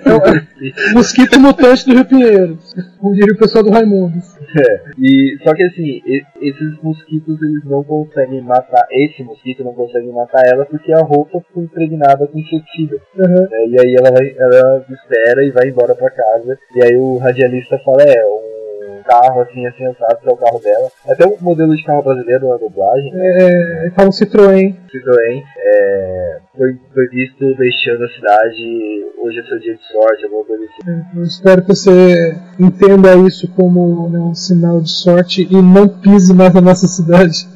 [0.92, 2.59] Mosquito mutante do Rio Pinheiro.
[2.99, 4.37] Como diria o pessoal do Raimundos.
[4.59, 9.75] É, e, só que assim, e- esses mosquitos eles não conseguem matar, esse mosquito não
[9.75, 13.01] consegue matar ela porque a roupa ficou impregnada com inseticida.
[13.17, 13.49] Uhum.
[13.51, 13.67] né?
[13.69, 16.59] E aí ela vai, ela espera e vai embora pra casa.
[16.75, 20.61] E aí o radialista fala, é, um carro assim, assim, assado, que é o carro
[20.61, 20.89] dela.
[21.09, 24.75] Até um modelo de carro brasileiro na dublagem, É, fala um Citroën.
[24.91, 30.45] Citroën, é, foi, foi visto deixando a cidade, hoje é seu dia de sorte, alguma
[30.45, 31.03] coisa assim.
[31.17, 36.35] Eu espero que você entenda isso como né, um sinal de sorte e não pise
[36.35, 37.47] mais na nossa cidade.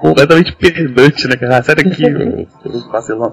[0.00, 1.62] Completamente pedante, né, cara?
[1.62, 2.04] Sai daqui,
[2.66, 3.32] ô vacilão.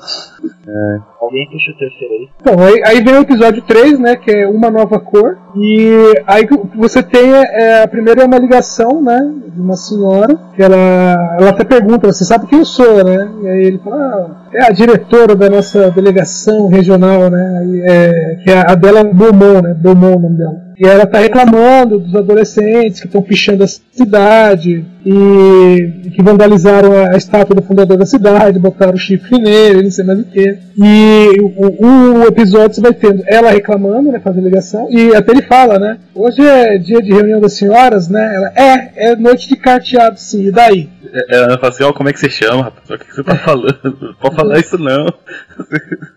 [1.21, 2.29] Alguém puxa o terceiro aí?
[2.43, 5.37] Bom, aí, aí vem o episódio 3, né, que é Uma Nova Cor.
[5.55, 10.35] E aí você tem é, é, a primeira é uma ligação, né, de uma senhora,
[10.55, 13.29] que ela, ela até pergunta, você sabe quem eu sou, né?
[13.43, 18.37] E aí ele fala, ah, é a diretora da nossa delegação regional, né, aí, é,
[18.43, 20.69] que é a dela Beaumont, né, Beaumont o nome dela.
[20.77, 26.93] E ela tá reclamando dos adolescentes que estão pichando a cidade e, e que vandalizaram
[26.93, 30.57] a, estátua do fundador da cidade, botaram chifre nele, não sei mais o que.
[30.77, 35.41] E o, o episódio você vai tendo ela reclamando, né, fazendo ligação, e até ele
[35.41, 39.55] fala, né, hoje é dia de reunião das senhoras, né, ela, é, é noite de
[39.55, 40.89] carteado sim, e daí?
[41.29, 42.89] Ela fala assim, ó, como é que você chama, rapaz?
[42.89, 44.15] O que você tá falando?
[44.19, 45.05] Pode falar isso não.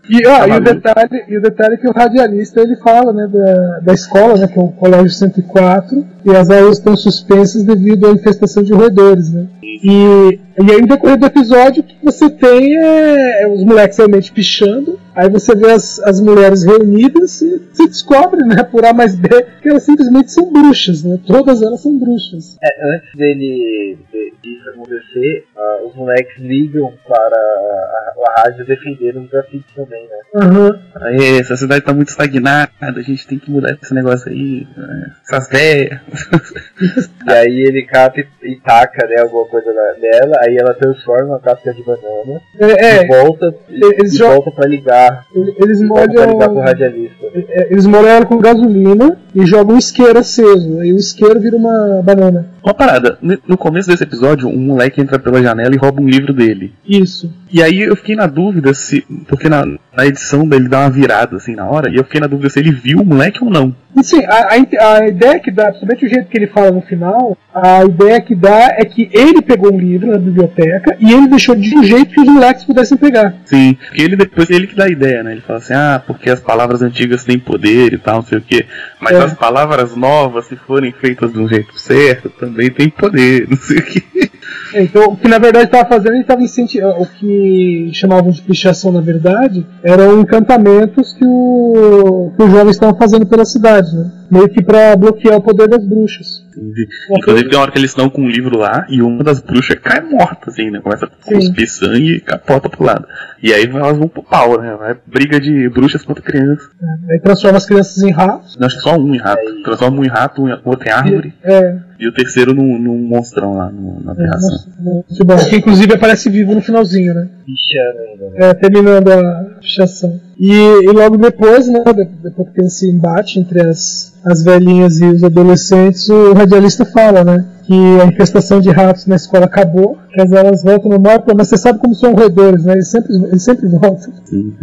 [0.08, 3.12] E, ó, Tá e, o detalhe, e o detalhe é que o radialista ele fala
[3.12, 7.64] né, da, da escola, né, que é o Colégio 104, e as aulas estão suspensas
[7.64, 9.32] devido à infestação de roedores.
[9.32, 9.46] Né?
[9.62, 13.96] E, e aí no decorrer do episódio o que você tem é, é os moleques
[13.98, 18.92] realmente pichando, aí você vê as, as mulheres reunidas e você descobre, né, por A
[18.92, 19.28] mais B,
[19.62, 21.18] que elas simplesmente são bruxas, né?
[21.26, 22.56] Todas elas são bruxas.
[22.62, 29.16] É, antes dele, de- disso acontecer, ah, os moleques ligam para a, a rádio defender
[29.16, 30.42] os grafites também, né?
[30.42, 30.78] Aham.
[30.96, 34.66] Aí, essa cidade tá muito estagnada, a gente tem que mudar esse negócio aí.
[34.76, 35.12] né?
[35.28, 36.00] Essas velhas.
[37.26, 41.36] E aí ele cata e, e taca né, alguma coisa na- nela, aí ela transforma
[41.36, 46.12] a casca de banana É, e volta, eles e jogam- volta pra ligar, eles volta
[46.12, 46.66] pra ligar pro molham.
[46.66, 47.26] radialista.
[47.34, 50.80] é, Eles molham ela com gasolina e jogam um isqueiro aceso.
[50.80, 52.46] Aí o isqueiro vira uma banana.
[52.62, 56.32] Uma parada, no começo desse episódio, um moleque entra pela janela e rouba um livro
[56.32, 56.72] dele.
[56.88, 57.32] Isso.
[57.50, 59.04] E aí eu fiquei na dúvida se.
[59.26, 62.26] Porque na, na edição dele dá uma virada assim na hora, e eu fiquei na
[62.26, 63.74] dúvida se ele viu o moleque ou não.
[63.96, 66.80] E sim, a, a a ideia que dá, principalmente o jeito que ele fala no
[66.80, 71.28] final, a ideia que dá é que ele pegou um livro na biblioteca e ele
[71.28, 73.34] deixou de um jeito que os moleques pudessem pegar.
[73.44, 75.32] Sim, porque ele depois ele que dá a ideia, né?
[75.32, 78.42] Ele fala assim, ah, porque as palavras antigas têm poder e tal, não sei o
[78.42, 78.64] quê.
[78.98, 79.21] Mas É.
[79.22, 83.84] as palavras novas, se forem feitas um jeito certo, também tem poder, não sei o
[83.84, 84.30] quê.
[84.74, 87.02] Então, o que na verdade estava fazendo, ele estava incentivando.
[87.02, 92.96] O que chamavam de pichação, na verdade, eram encantamentos que, o, que os jovens estavam
[92.96, 94.10] fazendo pela cidade, né?
[94.30, 96.42] Meio que para bloquear o poder das bruxas.
[96.56, 96.86] Entendi.
[97.10, 99.78] Inclusive tem uma hora que eles estão com um livro lá e uma das bruxas
[99.78, 100.80] cai morta, assim, né?
[100.80, 101.34] Começa a Sim.
[101.34, 103.06] cuspir sangue e capota pro lado.
[103.42, 104.74] E aí elas vão pro pau, né?
[104.78, 106.70] Vai briga de bruxas contra crianças.
[107.10, 108.56] Aí transforma as crianças em ratos.
[108.58, 109.62] Não, acho que só um em rato.
[109.64, 111.34] Transforma um em rato, um em outro em árvore.
[111.42, 114.58] É, E o terceiro num, num monstrão lá no, na é, aberração.
[114.80, 115.36] muito bom.
[115.48, 117.28] Que inclusive aparece vivo no finalzinho, né?
[117.46, 118.50] Ainda, né?
[118.50, 120.20] É, terminando a pichação.
[120.36, 125.00] E, e logo depois, né, de- depois que tem esse embate entre as, as velhinhas
[125.00, 129.96] e os adolescentes, o radialista fala, né, que a infestação de ratos na escola acabou,
[130.12, 133.14] que as elas voltam no mapa, mas você sabe como são roedores, né, eles sempre,
[133.14, 134.12] eles sempre voltam.
[134.24, 134.54] Sim,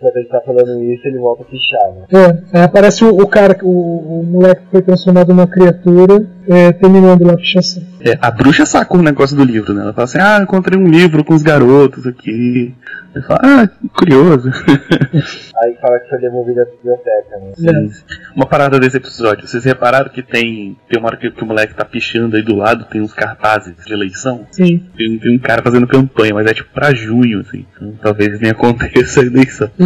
[0.00, 2.06] Quando ele tá falando isso, ele volta a pichar, né?
[2.52, 6.72] É, aí aparece o, o cara, o, o moleque que foi transformado numa criatura, é,
[6.72, 7.82] terminando lá a pichação.
[8.00, 9.82] É, a bruxa sacou o negócio do livro, né?
[9.82, 12.74] Ela fala assim, ah, encontrei um livro com os garotos aqui.
[13.16, 14.50] Ele fala, ah, curioso.
[15.62, 17.52] Aí fala que foi devolvido à biblioteca, né?
[17.54, 17.90] Sim.
[18.34, 20.76] Uma parada desse episódio, vocês repararam que tem.
[20.86, 23.74] Tem uma hora que, que o moleque tá pichando aí do lado, tem uns cartazes
[23.86, 24.46] de eleição.
[24.50, 24.84] Sim.
[24.94, 27.64] Tem, tem um cara fazendo campanha, mas é tipo pra junho, assim.
[27.74, 29.70] Então talvez nem aconteça a eleição.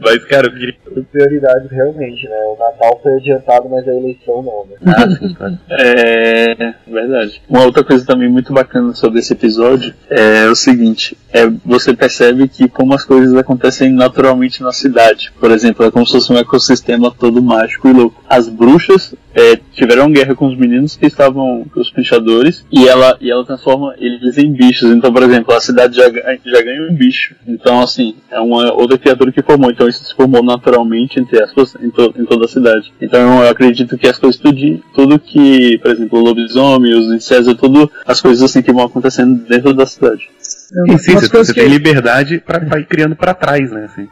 [0.00, 0.74] mas, cara, eu queria.
[0.84, 2.36] Por prioridades, realmente, né?
[2.46, 4.76] O Natal foi adiantado, mas a eleição não, né?
[4.86, 5.58] Ah, sim, claro.
[5.70, 7.42] É verdade.
[7.48, 10.93] Uma outra coisa também muito bacana sobre esse episódio é o seguinte:
[11.32, 15.32] é, você percebe que como as coisas acontecem naturalmente na cidade.
[15.38, 18.22] Por exemplo, é como se fosse um ecossistema todo mágico e louco.
[18.28, 23.16] As bruxas é, tiveram guerra com os meninos que estavam com os pichadores e ela,
[23.20, 24.90] e ela transforma eles em bichos.
[24.90, 27.34] Então, por exemplo, a cidade já, já ganha um bicho.
[27.46, 29.70] Então, assim, é uma outra criatura que formou.
[29.70, 32.92] Então, isso se formou naturalmente, entre aspas, em, to- em toda a cidade.
[33.00, 37.54] Então, eu acredito que as coisas, tudo, tudo que, por exemplo, o lobisomem, os incésio,
[37.54, 40.28] tudo, as coisas assim que vão acontecendo dentro da cidade.
[40.76, 43.70] É uma, Sim, sim, umas você, você que, tem liberdade pra ir criando pra trás,
[43.70, 43.84] né?
[43.84, 44.08] Assim.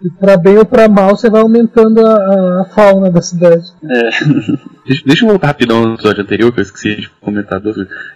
[0.00, 2.14] que pra bem ou pra mal, você vai aumentando a,
[2.62, 3.64] a- fauna da cidade.
[3.82, 4.24] Deixa,
[5.06, 7.60] deixa eu voltar rapidão no episódio anterior, que eu esqueci de comentar.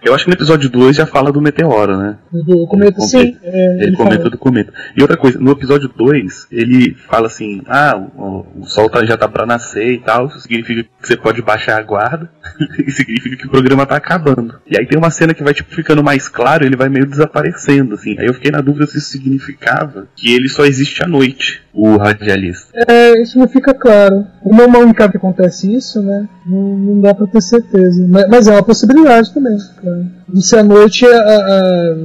[0.03, 2.17] Eu acho que no episódio 2 já fala do meteoro, né?
[2.31, 3.37] Do cometa, Ele sim.
[3.43, 4.29] é, Ele, comenta fala.
[4.29, 4.73] do cometa.
[4.95, 9.17] E outra coisa, no episódio 2, ele fala assim: ah, o, o sol tá- já
[9.17, 12.29] tá pra nascer e tal, isso significa que você pode baixar a guarda,
[12.85, 14.55] e significa que o programa tá acabando.
[14.69, 17.95] E aí tem uma cena que vai tipo ficando mais claro, ele vai meio desaparecendo,
[17.95, 18.15] assim.
[18.19, 21.97] Aí eu fiquei na dúvida se isso significava que ele só existe à noite, o
[21.97, 22.71] radialista.
[22.87, 24.25] É, isso não fica claro.
[24.49, 26.27] É uma única vez que acontece isso, né?
[26.45, 28.05] Não, não dá pra ter certeza.
[28.07, 30.05] Mas, mas é uma possibilidade também, claro.
[30.33, 31.95] E se a noite é, a-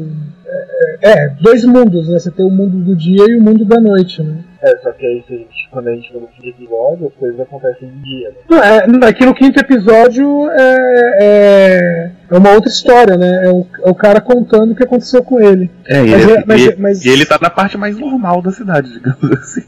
[1.03, 2.19] é, é, dois mundos, né?
[2.19, 4.37] Você tem o mundo do dia e o mundo da noite, né?
[4.67, 8.03] É, só que aí gente, quando a gente fim de episódio, as coisas acontecem de
[8.03, 8.37] dia, né?
[8.49, 13.47] Não, é, aqui no quinto episódio é, é, é uma outra história, né?
[13.47, 15.71] É o, é o cara contando o que aconteceu com ele.
[15.87, 17.99] É, e, Mas ele, é- mas e- é- mas- e ele tá na parte mais
[17.99, 19.67] normal da cidade, digamos assim.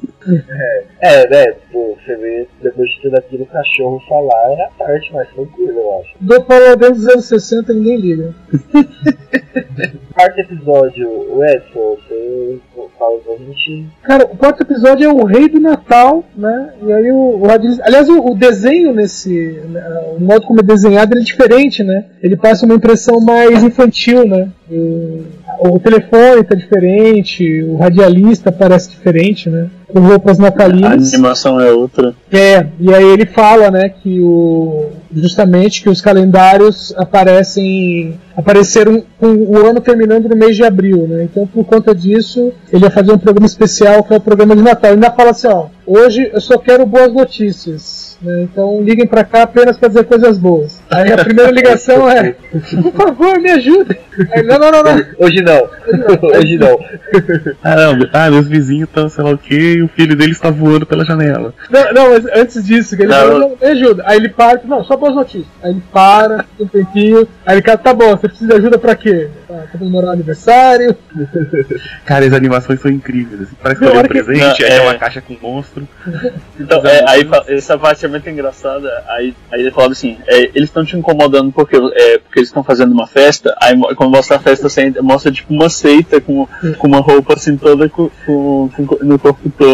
[1.03, 1.53] É, né?
[1.53, 5.73] Tipo, você vê, depois de tudo aquilo, o cachorro falar é a parte mais tranquila,
[5.73, 6.11] eu acho.
[6.21, 8.35] Do Paladins dos anos 60 ninguém liga.
[10.15, 12.59] Quarto episódio, o Edson, você
[12.99, 13.87] fala pra gente.
[14.03, 16.71] Cara, o quarto episódio é o Rei do Natal, né?
[16.83, 17.47] E aí o, o
[17.83, 19.61] Aliás, o, o desenho nesse.
[19.69, 19.83] né,
[20.17, 22.05] O modo como é desenhado ele é diferente, né?
[22.23, 24.49] Ele passa uma impressão mais infantil, né?
[24.71, 25.25] O,
[25.61, 29.69] o telefone tá diferente, o radialista parece diferente, né?
[29.89, 31.15] Com roupas A natalinas.
[31.15, 32.13] animação é outra.
[32.33, 39.29] É, e aí ele fala, né, que o justamente que os calendários aparecem apareceram com
[39.29, 41.23] o ano terminando no mês de abril, né?
[41.25, 44.63] Então, por conta disso, ele ia fazer um programa especial que é o programa de
[44.63, 44.91] Natal.
[44.93, 48.19] Ele ainda fala assim, ó, hoje eu só quero boas notícias.
[48.21, 48.43] né?
[48.43, 50.81] Então liguem pra cá apenas pra dizer coisas boas.
[50.91, 53.99] Aí a primeira ligação é, por favor, me ajude.
[54.33, 55.05] Aí, não, não, não, não.
[55.19, 55.69] Hoje não.
[56.39, 56.79] Hoje não.
[57.63, 60.51] Ah, não, ah, meus vizinhos estão, sei lá o que, e o filho dele está
[60.51, 61.55] voando pela janela.
[61.71, 64.03] Não, não, mas antes disso, que ele Não, fala, me ajuda.
[64.07, 65.47] Aí ele para, não, só boas notícias.
[65.63, 68.95] Aí ele para, um tempinho, aí ele fala, tá bom, você precisa de ajuda pra
[68.97, 69.29] quê?
[69.49, 70.97] Ah, pra comemorar o aniversário.
[72.05, 73.43] Cara, as animações são incríveis.
[73.43, 73.57] Assim.
[73.63, 75.87] Parece que eu um que- presente, aí é é- uma caixa com monstro.
[76.59, 78.89] Então, é, aí essa parte é muito engraçada.
[79.09, 82.65] Aí, aí ele falava assim: é, eles estão te incomodando porque, é, porque eles estão
[82.65, 83.55] fazendo uma festa.
[83.61, 87.57] Aí quando mostra a festa, assim, mostra tipo uma seita com, com uma roupa assim
[87.59, 89.66] toda com, com- com- no corpo todo.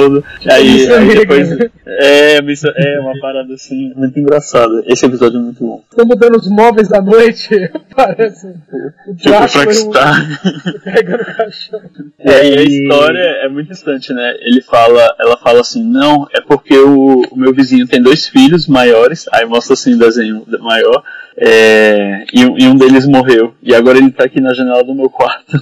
[0.50, 1.20] Aí, é aí legal.
[1.20, 1.70] depois.
[1.86, 4.82] É, é uma parada assim, muito engraçada.
[4.86, 5.82] Esse episódio é muito bom.
[5.90, 7.48] Estão mudando os móveis da noite,
[7.94, 10.82] parece o Tipo, Drácula Frankenstein.
[10.94, 11.80] pegando o caixão.
[12.20, 14.34] É, e a E- história é muito instante, né?
[14.40, 18.66] Ele fala, ela fala assim, não, é porque o, o meu vizinho tem dois filhos
[18.66, 21.02] maiores, aí mostra assim o desenho maior,
[21.36, 23.54] é, e, um- e um deles morreu.
[23.62, 25.52] E agora ele tá aqui na janela do meu quarto.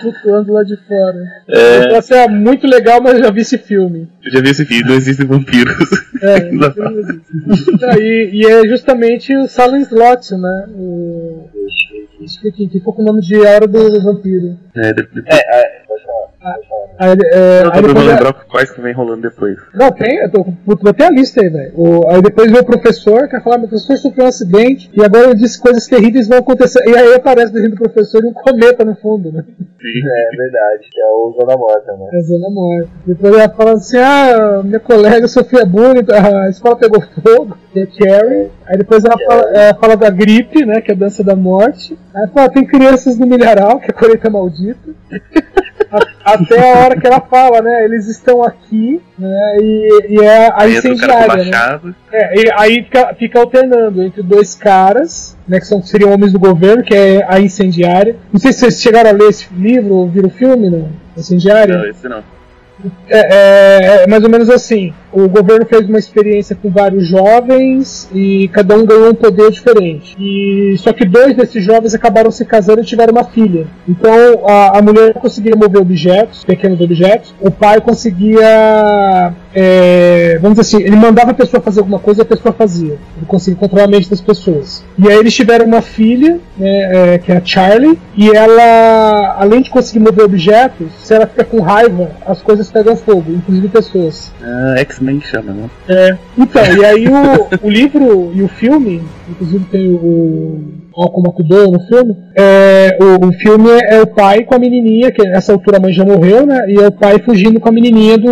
[0.00, 1.18] flutuando lá de fora.
[1.48, 1.96] É.
[1.96, 4.08] Assim, é muito legal, mas eu já vi esse filme.
[4.24, 5.74] Eu já vi esse vídeo, não existem vampiros.
[6.22, 6.40] É,
[6.72, 7.84] filme existe.
[7.84, 10.66] Ah, e, e é justamente o Silent Slot, né?
[10.76, 11.48] O.
[12.20, 14.56] Explique, que ficou com o nome de Hora do Vampiro.
[14.76, 15.81] É, de- de- É, é,
[16.98, 19.56] Aí, é, eu aí depois é- lembrar quais que vem rolando depois.
[19.74, 21.72] Não, tem, eu tô, puto, botei a lista aí, velho.
[21.74, 25.04] O- Aí depois veio o professor, que vai falar, meu professor sofreu um acidente, e
[25.04, 26.82] agora ele disse que coisas terríveis vão acontecer.
[26.88, 29.44] E aí aparece o do professor e um cometa no fundo, né?
[29.84, 32.08] É verdade, que é o Zona Morta, né?
[32.12, 32.88] É Zona Morta.
[33.06, 37.86] Depois ela fala assim, ah, minha colega sofria bullying, a escola pegou fogo, que é
[37.86, 38.50] Carrie.
[38.66, 41.98] Aí depois ela fala, ela fala da gripe, né, que é a dança da morte.
[42.14, 44.90] Aí fala, tem crianças no milharal, que é a colheita maldita.
[45.92, 50.46] A- Até a hora que ela fala, né, eles estão aqui, né, e, e é
[50.48, 51.80] a Aí incendiária, né?
[52.12, 56.38] É, e aí fica, fica alternando entre dois caras, né, que são, seriam homens do
[56.38, 58.16] governo, que é a incendiária.
[58.32, 60.88] Não sei se vocês chegaram a ler esse livro ou viram o filme, não?
[61.16, 61.76] Incendiária?
[61.76, 62.22] Não, esse não.
[63.08, 63.18] É,
[64.00, 64.92] é- é mais ou menos assim.
[65.12, 70.16] O governo fez uma experiência com vários jovens e cada um ganhou um poder diferente.
[70.18, 73.66] E só que dois desses jovens acabaram se casando e tiveram uma filha.
[73.86, 77.34] Então a, a mulher conseguia mover objetos, pequenos objetos.
[77.40, 82.22] O pai conseguia, é, vamos dizer assim, ele mandava a pessoa fazer alguma coisa e
[82.22, 82.98] a pessoa fazia.
[83.16, 84.82] Ele conseguia controlar a mente das pessoas.
[84.98, 89.60] E aí eles tiveram uma filha, né, é, que é a Charlie, e ela, além
[89.60, 94.32] de conseguir mover objetos, se ela fica com raiva, as coisas pegam fogo, inclusive pessoas.
[94.42, 95.70] Ah, X-Men chama, né?
[95.88, 100.62] É, então, e aí o, o livro e o filme, inclusive tem o
[100.96, 105.22] Malcolm McDowell no filme, é, o, o filme é o pai com a menininha, que
[105.28, 106.64] nessa altura a mãe já morreu, né?
[106.68, 108.30] E é o pai fugindo com a menininha do,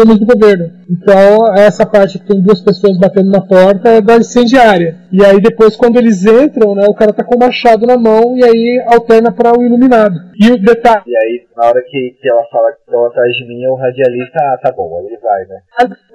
[0.00, 0.78] homens do governo.
[0.90, 4.96] Então, essa parte que tem duas pessoas batendo na porta é da incendiária.
[5.12, 8.36] E aí depois, quando eles entram, né, o cara tá com o machado na mão
[8.36, 10.14] e aí alterna para o iluminado.
[10.40, 13.46] E o detalhe, E aí, na hora que, que ela fala que estão atrás de
[13.46, 15.60] mim, o radialista, ah, tá bom, aí ele vai, né?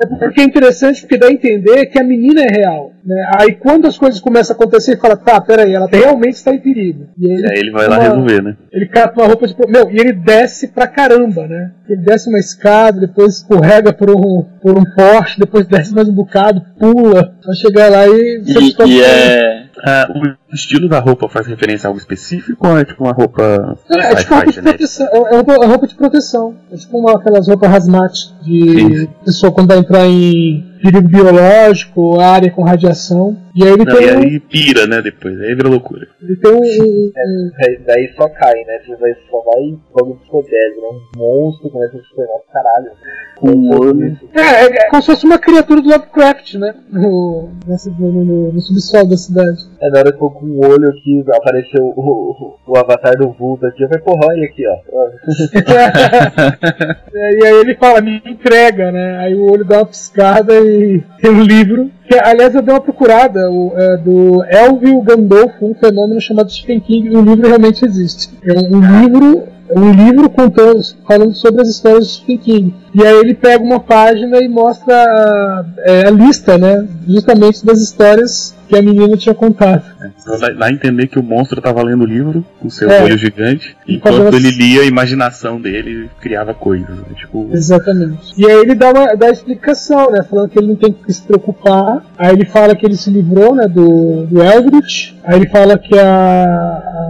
[0.02, 2.92] É porque é interessante porque dá a entender que a menina é real.
[3.06, 3.32] Né?
[3.38, 6.60] Aí quando as coisas começam a acontecer, ele fala, tá, peraí, ela realmente está em
[6.60, 7.08] perigo.
[7.18, 8.56] E aí Aí ele vai lá uma- resolver, né?
[8.72, 9.56] Ele cata uma roupa de.
[9.56, 11.72] pro- Meu, e ele desce pra caramba, né?
[11.90, 16.14] Ele desce uma escada, depois escorrega por um, por um poste, depois desce mais um
[16.14, 18.42] bocado, pula, vai chegar lá e.
[18.46, 19.63] E, e é.
[19.86, 20.08] Ah,
[20.50, 24.14] o estilo da roupa faz referência a algo específico ou é tipo uma roupa É,
[24.14, 25.08] é tipo roupa sci-fi de proteção.
[25.08, 26.56] É, é roupa, é roupa de proteção.
[26.72, 29.08] É tipo uma, aquelas roupas hazmat de Sim.
[29.26, 33.38] pessoa quando vai entrar em perigo biológico, área com radiação.
[33.56, 35.40] E aí ele Não, tem, e um, aí pira, né, depois.
[35.40, 36.08] Aí vira loucura.
[36.22, 37.52] ele tem um, um- um-
[37.86, 38.80] Daí- só cai, né?
[38.86, 40.88] Você vai, só vai logo descoberto, né?
[41.18, 42.92] Um monstro começa a se tornar caralho.
[43.38, 44.18] Com um.
[44.34, 46.74] É, é, é como se fosse uma criatura do Lovecraft, né?
[46.92, 49.58] No, nessa- no, no- no subsolo da cidade.
[49.84, 53.32] É na hora que eu com o olho aqui, apareceu o, o, o avatar do
[53.32, 53.84] vulto aqui.
[53.84, 54.78] Eu falei, porra, olha aqui, ó.
[57.14, 59.18] E aí ele fala, me entrega, né?
[59.18, 61.92] Aí o olho dá uma piscada e tem um livro.
[62.08, 66.80] Que, aliás, eu dei uma procurada o, é, do Elvio Gandolfo, um fenômeno chamado Stephen
[66.80, 68.30] King, e o livro realmente existe.
[68.44, 69.44] É um, livro.
[69.76, 72.74] Um livro contando, falando sobre as histórias de Stephen King.
[72.96, 76.88] E aí ele pega uma página e mostra a, é, a lista, né?
[77.08, 79.84] Justamente das histórias que a menina tinha contado.
[80.18, 83.04] Você vai, vai entender que o monstro tava lendo o livro com seu É.
[83.04, 86.88] olho gigante, E enquanto fazendo ele lia a imaginação dele criava coisas.
[86.90, 87.04] né?
[87.16, 88.34] Tipo, Exatamente.
[88.38, 90.24] E aí ele dá uma dá a explicação, né?
[90.30, 92.06] Falando que ele não tem que se preocupar.
[92.18, 93.68] Aí ele fala que ele se livrou, né?
[93.68, 95.14] Do, do Eldritch.
[95.24, 96.44] Aí ele fala que a,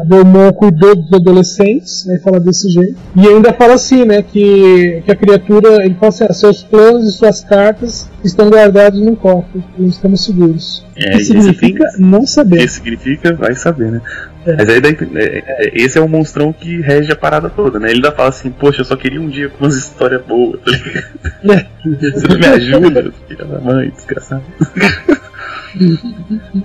[0.02, 2.20] a Belmont cuidou dos adolescentes, né?
[2.24, 2.96] Fala desse jeito.
[3.16, 4.22] E ainda fala assim, né?
[4.22, 9.00] Que, que a criatura, ele fala assim, ah, seus planos e suas cartas estão guardados
[9.00, 9.64] num cofre.
[9.78, 10.86] E estamos seguros.
[10.96, 12.70] É, o que esse significa não o que saber.
[12.70, 14.02] significa, vai saber, né?
[14.46, 14.56] É.
[14.58, 17.88] Mas aí ent- é, é, esse é o monstrão que rege a parada toda, né?
[17.88, 20.72] Ele ainda fala assim, poxa, eu só queria um dia com umas histórias boas, tá
[20.72, 21.68] ligado?
[22.14, 24.44] Você não me ajuda, filha da mãe, desgraçado.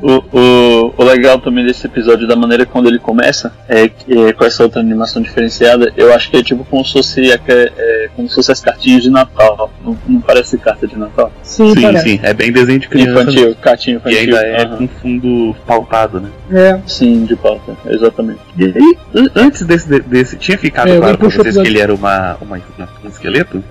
[0.03, 4.45] O, o, o legal também desse episódio, da maneira quando ele começa, é é, com
[4.45, 8.29] essa outra animação diferenciada, eu acho que é tipo como se fosse, é, é, como
[8.29, 9.71] se fosse as cartinhas de Natal.
[9.85, 11.33] Não, não parece carta de Natal?
[11.43, 13.23] Sim, Sim, sim, é bem desenho de criança.
[13.23, 14.19] Infantil, cartinha E infantil.
[14.21, 14.77] ainda é aham.
[14.77, 16.29] com fundo pautado, né?
[16.51, 16.79] É.
[16.87, 18.41] Sim, de pauta, exatamente.
[18.59, 18.97] E
[19.35, 22.57] antes desse, de- desse tinha ficado É, claro pra vocês que ele era uma, uma,
[22.57, 23.63] uma- um esqueleto?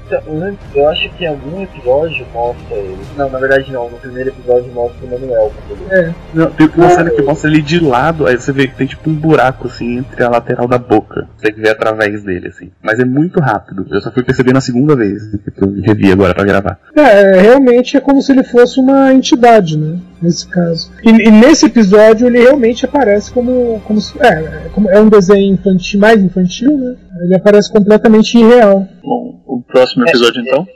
[0.75, 2.97] Eu acho que em algum episódio mostra ele.
[3.17, 3.89] Não, na verdade não.
[3.89, 5.51] No primeiro episódio mostra o Manuel.
[5.67, 6.13] quando ele- É.
[6.33, 9.09] Não, tem uma cena que mostra ele de lado, aí você vê que tem tipo
[9.09, 11.21] um buraco assim entre a lateral da boca.
[11.37, 12.71] Você consegue ver através dele, assim.
[12.81, 13.85] Mas é muito rápido.
[13.89, 16.79] Eu só fui perceber na segunda vez que eu revi agora pra gravar.
[16.95, 19.99] É, realmente é como se ele fosse uma entidade, né?
[20.21, 20.91] Nesse caso.
[21.03, 23.79] E, e nesse episódio ele realmente aparece como.
[23.85, 24.27] como se, é,
[24.65, 26.95] é como- é um desenho infantil, mais infantil, né?
[27.21, 28.87] Ele aparece completamente irreal.
[29.03, 30.67] Bom, o próximo episódio então?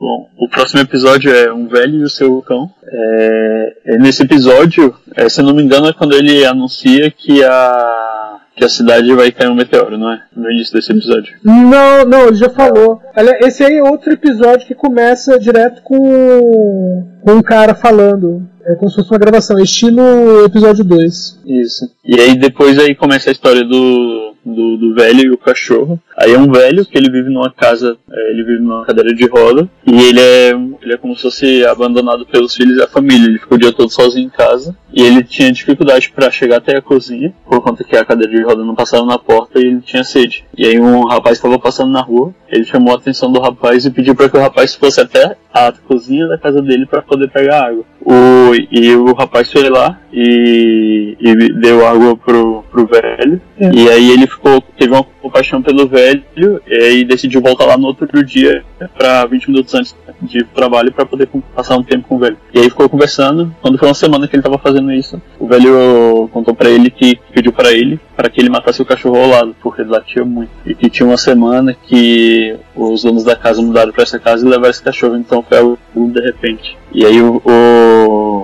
[0.00, 2.70] Bom, o próximo episódio é Um Velho e o Seu Cão.
[2.84, 7.44] É, é nesse episódio, é, se eu não me engano, é quando ele anuncia que
[7.44, 10.22] a, que a cidade vai cair um meteoro, não é?
[10.34, 11.36] No início desse episódio.
[11.44, 13.00] Não, não, ele já falou.
[13.42, 18.42] Esse aí é outro episódio que começa direto com, com um cara falando.
[18.64, 21.40] É como se fosse uma gravação, estilo episódio 2.
[21.46, 21.90] Isso.
[22.04, 26.00] E aí depois aí começa a história do, do, do velho e o cachorro.
[26.16, 29.26] Aí é um velho que ele vive numa casa, é, ele vive numa cadeira de
[29.26, 30.50] roda e ele é,
[30.80, 33.26] ele é como se fosse abandonado pelos filhos e a família.
[33.26, 36.76] Ele fica o dia todo sozinho em casa e ele tinha dificuldade para chegar até
[36.76, 39.80] a cozinha por conta que a cadeira de roda não passava na porta e ele
[39.80, 40.44] tinha sede.
[40.56, 43.90] E aí um rapaz estava passando na rua, ele chamou a atenção do rapaz e
[43.90, 47.68] pediu para que o rapaz fosse até a cozinha da casa dele para poder pegar
[47.68, 47.82] água.
[48.04, 53.40] O, e o rapaz foi lá e, e deu água pro, pro velho.
[53.58, 53.70] É.
[53.72, 56.22] E aí ele ficou, teve uma compaixão pelo velho
[56.66, 58.64] e aí decidiu voltar lá no outro dia
[58.96, 62.36] para 20 minutos antes de trabalho para poder passar um tempo com o velho.
[62.52, 63.54] E aí ficou conversando.
[63.62, 67.18] Quando foi uma semana que ele tava fazendo isso, o velho contou para ele que
[67.32, 70.50] pediu para ele para que ele matasse o cachorro ao lado, porque ele latia muito.
[70.64, 74.48] E que tinha uma semana que os donos da casa mudaram para essa casa e
[74.48, 76.76] levaram esse cachorro, então foi algo de repente.
[76.92, 77.91] E aí o, o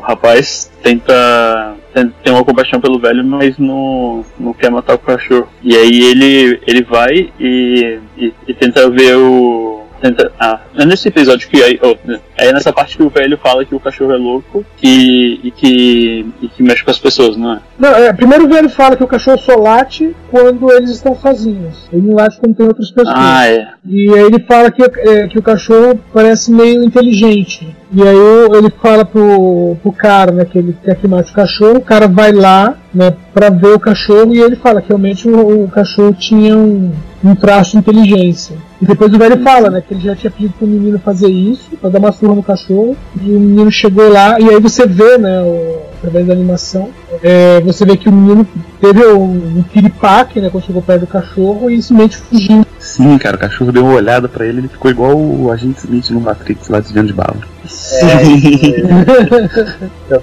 [0.01, 1.77] rapaz tenta
[2.23, 5.49] tem, uma compaixão pelo velho, mas não, não quer matar o cachorro.
[5.63, 9.77] E aí ele, ele vai e, e, e tenta ver o.
[10.01, 11.97] Tenta, ah, é nesse episódio que aí, oh,
[12.37, 16.25] é nessa parte que o velho fala que o cachorro é louco que, e, que,
[16.41, 17.61] e que mexe com as pessoas, não é?
[17.77, 21.89] Não, é, primeiro o velho fala que o cachorro só late quando eles estão sozinhos.
[21.93, 23.13] Ele não late quando tem outras pessoas.
[23.19, 23.71] Ah, é.
[23.85, 27.67] E aí ele fala que, é, que o cachorro parece meio inteligente.
[27.91, 31.79] E aí ele fala pro, pro cara, né, que ele quer que mate o cachorro,
[31.79, 35.65] o cara vai lá, né, pra ver o cachorro e ele fala que realmente o,
[35.65, 36.91] o cachorro tinha um,
[37.25, 38.57] um traço de inteligência.
[38.81, 41.71] E depois o velho fala, né, que ele já tinha pedido pro menino fazer isso,
[41.81, 45.19] pra dar uma surra no cachorro, e o menino chegou lá, e aí você vê,
[45.19, 46.89] né, o- através da animação,
[47.23, 48.47] é, você vê que o menino
[48.81, 52.65] teve um, um piripaque, né, quando chegou perto do cachorro e simplesmente fugiu.
[52.79, 56.11] Sim, cara, o cachorro deu uma olhada pra ele ele ficou igual o agente Smith
[56.11, 57.37] no Matrix lá desviando de bala.
[57.65, 58.07] Fica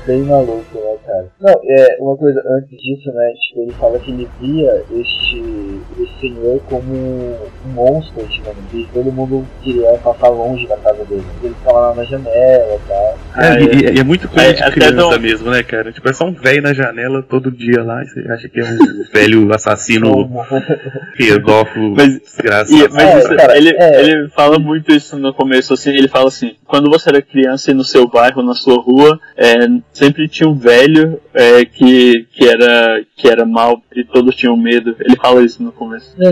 [0.07, 0.63] bem maluco,
[1.05, 1.27] cara?
[1.39, 3.33] Não, é, uma coisa antes disso, né?
[3.47, 8.75] Tipo, ele fala que ele via este, este senhor como um monstro antigamente.
[8.75, 11.23] E todo mundo queria passar longe da casa dele.
[11.43, 12.97] Ele ficava lá na janela e tal.
[12.97, 13.93] É, Ah, e, é.
[13.95, 15.91] e- é muito coisa É, de criança não- mesmo, né, cara?
[15.91, 18.63] Tipo, é só um velho na janela todo dia lá e você acha que é
[18.63, 18.67] um
[19.13, 20.29] velho assassino
[21.17, 22.71] pedófilo Mas- desgraçado.
[22.85, 24.01] E, mas É, isso- cara, ele, é.
[24.01, 27.73] ele fala muito isso no começo, assim, ele fala assim, quando você era criança e
[27.73, 29.55] no seu bairro, na sua rua, é,
[29.93, 30.94] sempre tinha um velho
[31.33, 34.95] é, que, que, era, que era mal e todos tinham medo.
[34.99, 36.15] Ele fala isso no começo.
[36.21, 36.27] É,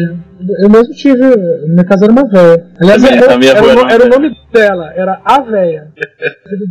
[0.64, 1.20] eu mesmo tive.
[1.68, 2.66] Minha casa era uma véia.
[2.82, 5.88] Aliás, era, minha era, o- era uma era o nome dela, era a véia.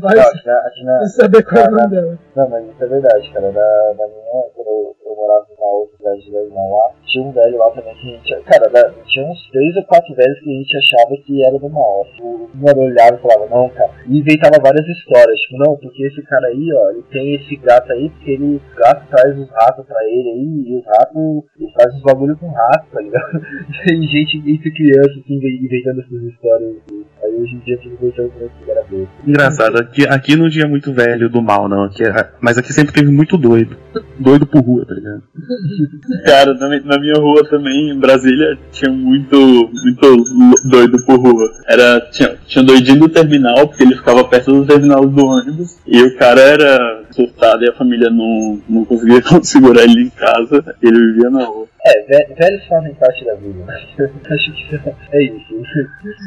[0.01, 2.19] Não, aqui na, aqui na, saber qual é o nome dela.
[2.37, 3.47] Não, mas isso é verdade, cara.
[3.53, 7.59] Na, na minha, quando eu, eu morava na outra cidade irmão lá, tinha um velho
[7.59, 8.45] lá também que a gente.
[8.45, 11.69] Cara, da- tinha uns três ou quatro velhos que a gente achava que era do
[11.69, 12.07] mal.
[12.23, 13.91] Um era olhava e falava, não, cara.
[14.07, 17.93] E inventava várias histórias, tipo, não, porque esse cara aí, ó, ele tem esse gato
[17.93, 21.73] aí, porque ele, o gato traz os ratos pra ele aí, e os ratos, ele
[21.73, 23.23] faz os bagulho com rato, tá ligado?
[23.93, 26.71] E gente entre criança, assim, inventando essas histórias.
[26.89, 27.05] assim.
[27.23, 29.09] Aí hoje em dia fica pensando como que era besta.
[29.27, 31.85] Engraçado, aqui, aqui não tinha muito velho do mal, não.
[31.85, 33.77] Aqui, é- mas aqui sempre teve muito doido.
[34.19, 35.23] Doido por rua, tá ligado?
[36.27, 40.25] Cara, na, na minha rua também, em Brasília, tinha muito, muito
[40.69, 41.49] doido por rua.
[41.69, 46.03] Era, tinha, tinha doidinho do terminal, porque ele ficava perto do terminal do ônibus, e
[46.03, 50.99] o cara era surtado e a família não, não conseguia segurar ele em casa, ele
[51.13, 51.67] vivia na rua.
[51.85, 53.65] É, ve- velhos fazem parte da vida.
[53.65, 53.75] né?
[54.31, 54.81] Acho que
[55.13, 55.55] é isso.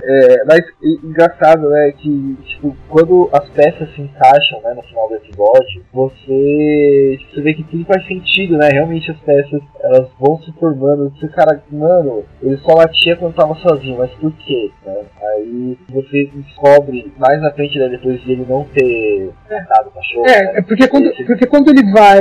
[0.03, 0.61] É, mas
[1.03, 7.17] engraçado, né, que tipo, quando as peças se encaixam né, no final do episódio, você,
[7.19, 8.69] tipo, você vê que tudo faz sentido, né?
[8.71, 11.09] Realmente as peças elas vão se formando.
[11.11, 14.69] Você, cara, mano, ele só latia quando tava sozinho, mas por quê?
[14.85, 14.95] Né?
[15.21, 20.25] Aí você descobre mais na frente, né, depois de ele não ter tratado o cachorro.
[20.27, 20.51] É, né?
[20.55, 22.19] é porque quando, porque quando ele vai,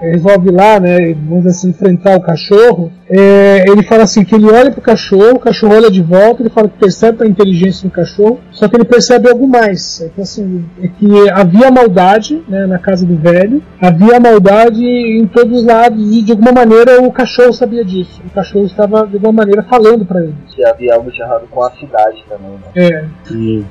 [0.00, 4.46] resolve lá, né, vamos assim, enfrentar o cachorro, cachorro é, ele fala assim, que ele
[4.50, 7.92] olha pro cachorro, o cachorro olha de volta, ele fala que percebe a inteligência do
[7.92, 10.00] cachorro, só que ele percebe algo mais.
[10.00, 15.26] É que, assim, é que havia maldade né, na casa do velho, havia maldade em
[15.26, 18.20] todos os lados, e de alguma maneira o cachorro sabia disso.
[18.26, 20.34] O cachorro estava, de alguma maneira, falando para ele.
[20.54, 22.58] que havia algo de errado com a cidade também, né?
[22.74, 23.64] É, E-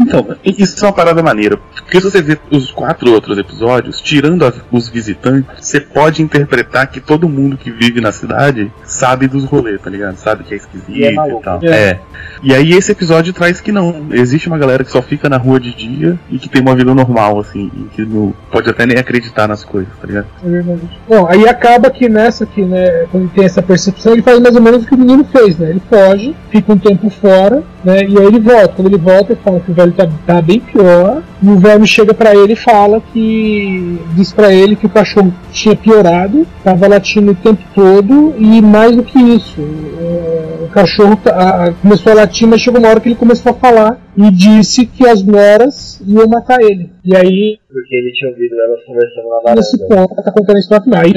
[0.00, 1.56] Então, isso é uma parada maneira.
[1.56, 7.00] Porque se você vê os quatro outros episódios, tirando os visitantes, você pode interpretar que
[7.00, 10.16] todo mundo que vive na cidade sabe dos rolês, tá ligado?
[10.16, 11.60] Sabe que é esquisito E é e, tal.
[11.62, 11.68] É.
[11.68, 12.00] É.
[12.42, 14.06] E aí esse episódio traz que não.
[14.10, 16.94] Existe uma galera que só fica na rua de dia e que tem uma vida
[16.94, 20.26] normal, assim, e que não pode até nem acreditar nas coisas, tá ligado?
[20.44, 20.80] É verdade.
[21.08, 24.56] Bom, aí acaba que nessa aqui, né, quando ele tem essa percepção, ele faz mais
[24.56, 25.70] ou menos o que o menino fez, né?
[25.70, 28.04] Ele foge, fica um tempo fora, né?
[28.04, 28.68] E aí ele volta.
[28.68, 31.22] Quando ele volta, ele fala que o velho tá, tá bem pior.
[31.42, 33.98] E o velho chega pra ele e fala que.
[34.14, 38.94] diz pra ele que o cachorro tinha piorado, tava latindo o tempo todo, e mais
[38.96, 39.60] do que isso,
[40.00, 43.14] é, o cachorro tá- a- a- começou a latir, mas chegou uma hora que ele
[43.14, 46.90] começou a falar e disse que as noras iam matar ele.
[47.04, 50.08] E aí Porque ele tinha ouvido elas conversando na nesse varanda.
[50.08, 51.00] ponto, tá contando a história final.
[51.02, 51.12] Aí,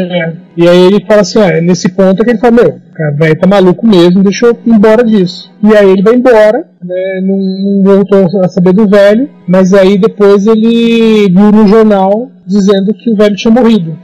[0.55, 3.11] E aí ele fala assim, ó, é nesse ponto é que ele fala, meu, cara,
[3.17, 5.51] velho tá maluco mesmo, deixa eu ir embora disso.
[5.63, 9.97] E aí ele vai embora, né, não, não voltou a saber do velho, mas aí
[9.97, 13.97] depois ele viu no jornal dizendo que o velho tinha morrido.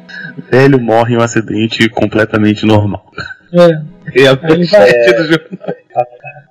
[0.52, 3.06] Velho morre em um acidente completamente normal.
[3.54, 5.76] É, É a manchete do jornal.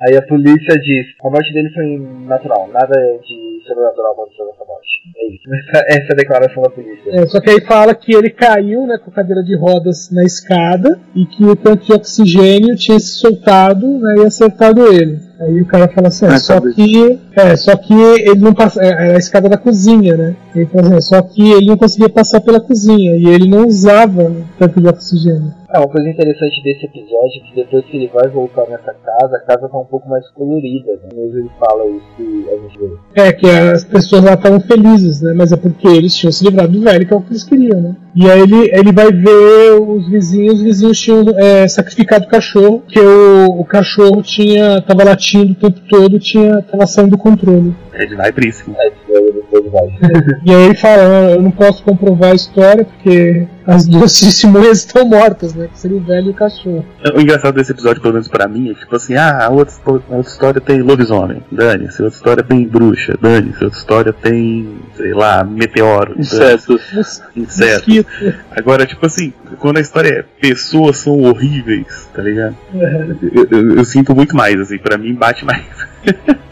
[0.00, 4.86] Aí a polícia diz: a morte dele foi natural, nada de sobrenatural aconteceu nessa morte.
[5.16, 5.42] É isso.
[5.56, 7.10] Essa, essa é a declaração da polícia.
[7.10, 10.22] é, só que aí fala que ele caiu, né, com a cadeira de rodas na
[10.24, 15.25] escada e que o tanque de oxigênio tinha se soltado né, e acertado ele.
[15.40, 16.74] Aí o cara fala assim, é, Ah, só talvez.
[16.74, 20.36] que é, só que ele não passa, é, é a escada da cozinha, né?
[20.54, 23.66] Ele fala assim, é, só que ele não conseguia passar pela cozinha e ele não
[23.66, 25.52] usava tanque de oxigênio.
[25.74, 29.36] É, uma coisa interessante desse episódio é que depois que ele vai voltar nessa casa,
[29.36, 30.92] a casa tá um pouco mais colorida.
[30.92, 31.08] Né?
[31.14, 33.22] Mesmo ele fala isso que a gente vê.
[33.22, 35.34] É que as pessoas lá estavam felizes, né?
[35.36, 37.80] Mas é porque eles tinham se livrado do velho, que é o que eles queriam,
[37.80, 37.96] né?
[38.14, 42.78] E aí ele, ele vai ver os vizinhos, os vizinhos tinham é, sacrificado o cachorro,
[42.80, 47.74] porque o, o cachorro tinha tava latindo o tempo todo, tinha tava saindo do controle.
[47.92, 48.76] É de naipríssimo.
[48.78, 48.90] É,
[49.20, 49.86] depois ele vai.
[50.44, 51.02] E aí ele fala,
[51.32, 55.68] eu não posso comprovar a história porque as duas testemunhas estão mortas, né?
[55.72, 56.84] Que seria o velho e o cachorro.
[57.14, 59.90] O engraçado desse episódio, pelo menos pra mim, é tipo assim, ah, a outra, a
[59.90, 65.42] outra história tem lobisomem, dane-se, outra história tem bruxa, dane-se, outra história tem, sei lá,
[65.44, 67.22] meteoro, Insetos.
[67.36, 67.88] inseto.
[67.88, 68.34] Mosquito.
[68.50, 72.56] Agora, tipo assim, quando a história é pessoas são horríveis, tá ligado?
[72.74, 75.64] Eu, eu- eu sinto muito mais, assim, pra mim bate mais.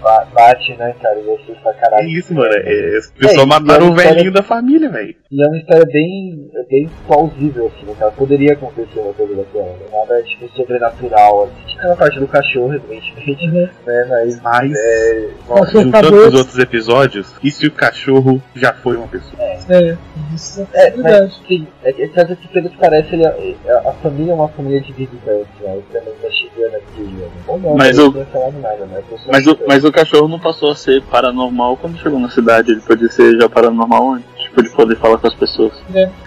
[0.03, 1.19] Ba- Bate, né, cara?
[1.21, 2.09] E você fala, É caralho.
[2.09, 2.54] isso, mano.
[2.57, 5.15] É, as pessoas É, e mataram a o história- velhinho da família, velho.
[5.31, 8.11] E é uma história bem, bem plausível, assim, né, cara?
[8.13, 9.65] Poderia acontecer uma coisa daquela.
[9.65, 9.75] né?
[9.93, 11.75] Nada, tipo, sobrenatural, assim.
[11.75, 13.71] Tinha a parte do cachorro, evidentemente, né?
[14.09, 15.29] Mas, Mas, é...
[15.49, 19.43] Cachorro juntando tá com os outros episódios, e se o cachorro já foi uma pessoa?
[19.43, 19.97] É,
[20.35, 21.21] isso é É, verdade.
[21.21, 24.49] mas, sim, é caso que pelo que parece, ele, é- a, a família é uma
[24.49, 25.73] família de visitantes, né?
[25.75, 27.29] Ele também tá chegando aqui, né?
[27.49, 29.03] Ou não, Mas não o- falado nada, né?
[29.29, 32.44] Mas o, mas o cachorro não passou a ser paranormal quando chegou na cidade.
[32.73, 34.34] Ele podia ser já paranormal antes.
[34.55, 35.73] Tipo, ele poder falar com as pessoas.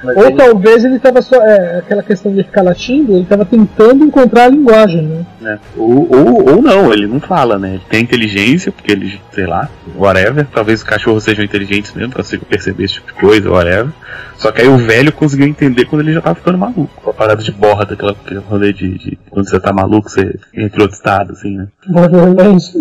[0.04, 1.36] Mas Ou ele- talvez ele tava só.
[1.42, 5.26] É, aquela questão de ficar latindo, ele tava tentando encontrar a linguagem, né?
[5.40, 5.60] né?
[5.78, 7.76] Ou, ou, ou não, ele não fala, né?
[7.76, 10.46] Ele tem inteligência, porque ele, sei lá, whatever.
[10.54, 13.92] Talvez os cachorros sejam inteligentes mesmo, consigo perceber esse tipo de coisa, whatever.
[14.36, 16.90] Só que aí o velho conseguiu entender quando ele já tava ficando maluco.
[17.02, 20.36] Com a parada de borda, aquela, aquele rolê de, de quando você tá maluco, você
[20.54, 21.68] entra outro estado, assim, né?
[21.88, 22.74] Borderlands.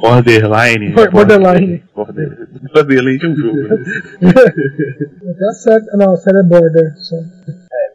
[0.00, 0.90] Borderline.
[0.90, 1.82] Bor- borderline.
[1.94, 3.56] Border, borderline é um jogo.
[3.56, 4.32] né?
[5.48, 5.84] A série.
[5.96, 6.94] Não, a é Border.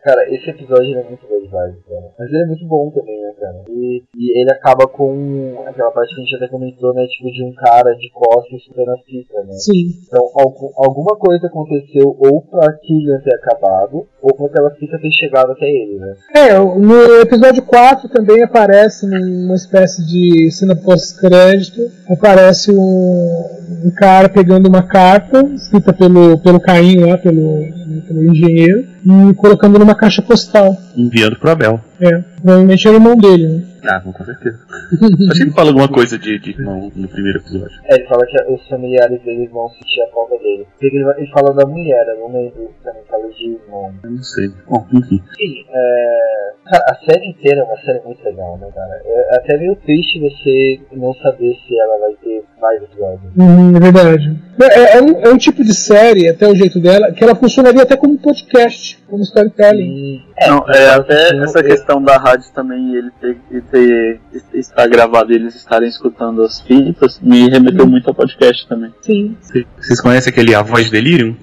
[0.03, 2.11] Cara, esse episódio é muito bad vibes, cara.
[2.19, 3.63] Mas ele é muito bom também, né, cara?
[3.69, 7.05] E, e ele acaba com aquela parte que a gente até comentou, né?
[7.07, 9.53] Tipo, de um cara de costas escutando as fitas, né?
[9.53, 9.93] Sim.
[10.05, 15.11] Então, algum, alguma coisa aconteceu ou pra Killian ter acabado, ou pra aquela fita ter
[15.11, 16.15] chegado até ele, né?
[16.35, 21.79] É, no episódio 4 também aparece numa espécie de cena pós-crédito,
[22.09, 27.59] aparece um, um cara pegando uma carta, escrita pelo, pelo Caim lá, pelo,
[28.07, 30.77] pelo engenheiro, e colocando numa caixa postal.
[30.95, 31.81] Enviando pro Abel.
[32.03, 33.63] É, provavelmente era o irmão dele, né?
[33.85, 34.59] Ah, com certeza.
[34.71, 37.77] Acho que ele fala alguma coisa de, de irmão no primeiro episódio.
[37.85, 40.65] É, ele fala que os familiares dele vão sentir a falta dele.
[40.71, 43.93] Porque ele, ele fala da mulher, eu não lembro também, fala de irmão.
[44.03, 44.49] Eu não sei.
[44.69, 45.21] Bom, enfim.
[45.37, 46.53] Sim, é...
[46.65, 49.01] Cara, a série inteira é uma série muito legal, né, cara?
[49.05, 53.31] É até meio triste você não saber se ela vai ter mais episódios.
[53.37, 54.39] Hum, é verdade.
[54.61, 57.83] É, é um, é um tipo de série, até o jeito dela, que ela funcionaria
[57.83, 60.21] até como podcast, como storytelling.
[60.39, 63.37] E, Não, é, até eu- essa eu- questão da rádio também, ele ter,
[63.71, 64.19] ter
[64.53, 68.93] estar gravado e eles estarem escutando as fitas, me remeteu muito ao podcast também.
[69.01, 69.35] Sim.
[69.79, 71.35] Vocês conhecem aquele A Voz Delirium?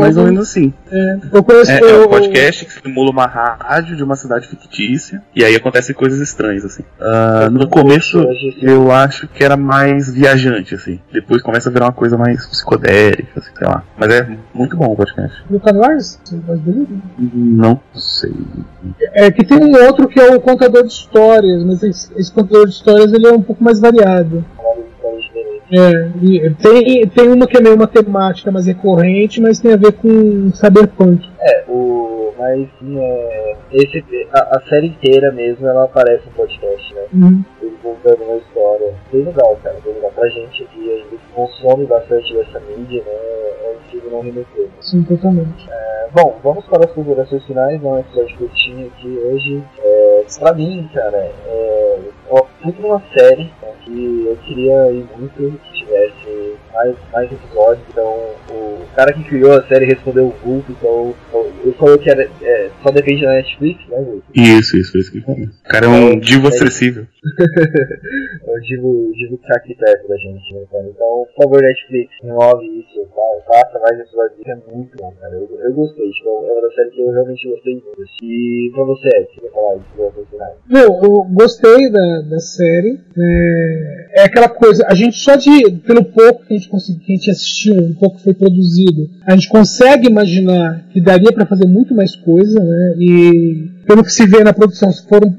[0.00, 0.72] Mais ou menos assim.
[0.90, 4.48] é, eu conheço É, é eu- um podcast que simula uma rádio de uma cidade
[4.48, 6.82] fictícia e aí acontecem coisas estranhas, assim.
[7.00, 8.18] Ah, no começo
[8.60, 10.98] eu acho que era mais viajante, assim.
[11.12, 13.84] Depois começa a virar uma coisa mais psicodélica, assim, sei lá.
[13.96, 15.44] Mas é muito bom o podcast.
[15.48, 15.60] No?
[15.96, 17.02] Esse Voz Livro?
[17.18, 18.32] Não sei.
[19.12, 22.66] É que tem um outro que é o contador de histórias, mas esse, esse contador
[22.66, 24.44] de histórias ele é um pouco mais variado.
[25.72, 26.10] É,
[26.60, 30.50] tem, tem uma que é meio uma temática mais recorrente, mas tem a ver com
[30.52, 31.28] cyberpunk.
[31.40, 32.09] É, o.
[32.40, 33.56] Mas sim, é.
[33.70, 37.02] Esse, a, a série inteira mesmo ela aparece no podcast, né?
[37.12, 37.44] Uhum.
[37.60, 38.94] Eles vão dando uma história.
[39.12, 39.76] Bem legal, cara.
[39.84, 40.10] Bem legal.
[40.12, 43.12] Pra gente aqui ainda que consome bastante dessa mídia, né?
[43.12, 44.68] É impossível não remeter.
[44.80, 45.68] Sim, totalmente.
[45.70, 49.62] É, bom, vamos para as considerações finais, não é um episódio curtinho aqui hoje.
[49.78, 51.98] É, pra mim, cara, é.
[52.30, 52.46] Ó,
[52.78, 55.60] uma série né, que eu queria ir muito
[56.72, 57.84] mais, mais episódios.
[57.90, 61.14] Então, o cara que criou a série respondeu o vulto, então
[61.62, 64.24] ele falou que era, é, só depende da Netflix, né, vulto?
[64.34, 65.44] Isso, isso, isso que eu falei.
[65.44, 67.06] O cara é um divo acessível.
[68.46, 70.84] É o Divo, Divo que tá aqui perto da gente, né, cara?
[70.88, 75.34] Então, por favor, Netflix, renove isso, fa- faça mais episódios, é muito bom, cara.
[75.34, 77.90] Eu, eu gostei, tipo, é uma das séries que eu realmente gostei muito.
[78.22, 80.54] E pra você, Ed, você vai falar isso, você vai finais.
[80.68, 83.00] Não, eu gostei da, da série.
[83.18, 87.16] É, é aquela coisa, a gente só de, pelo pouco que gente conseguiu, que a
[87.16, 91.66] gente assistiu, um pouco que foi produzido, a gente consegue imaginar que daria pra fazer
[91.66, 92.94] muito mais coisa, né?
[92.98, 95.36] E pelo que se vê na produção, foram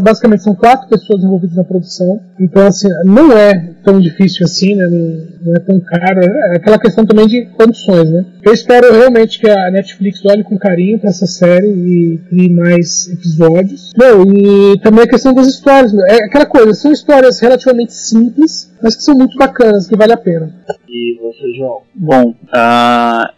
[0.00, 4.86] basicamente são quatro pessoas envolvidas na produção, então assim não é tão difícil assim, né?
[4.86, 6.20] Não, é tão caro.
[6.22, 8.24] É aquela questão também de condições, né?
[8.44, 13.08] Eu espero realmente que a Netflix olhe com carinho para essa série e crie mais
[13.08, 13.90] episódios.
[13.96, 15.92] Não, e também a questão das histórias.
[15.92, 16.04] né?
[16.10, 20.16] É aquela coisa, são histórias relativamente simples, mas que são muito bacanas, que vale a
[20.16, 20.52] pena.
[20.92, 21.82] E você, João?
[21.94, 22.34] Bom,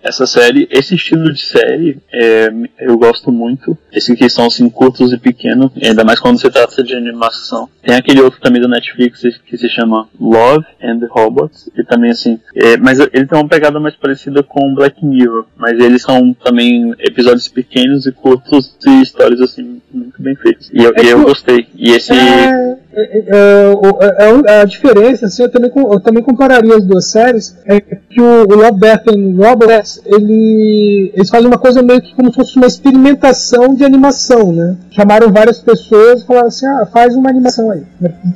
[0.03, 2.49] essa série, esse estilo de série, é,
[2.81, 3.77] eu gosto muito.
[3.93, 7.69] Esse que são assim curtos e pequenos, ainda mais quando se trata de animação.
[7.83, 12.11] Tem aquele outro também da Netflix que se chama Love and the Robots, que também
[12.11, 16.33] assim, é, mas ele tem uma pegada mais parecida com Black Mirror, mas eles são
[16.33, 20.71] também episódios pequenos e curtos e histórias assim muito bem feitas.
[20.73, 21.67] E eu, É e eu que o- gostei.
[21.77, 26.77] E esse É, é, é, é, é a diferença, assim, eu também, eu também compararia
[26.77, 31.59] as duas séries, é que o, o Love, Death and Robots, ele, eles fazem uma
[31.59, 34.77] coisa meio que como se fosse uma experimentação de animação, né?
[34.95, 37.83] Chamaram várias pessoas e falaram assim, ah, faz uma animação aí.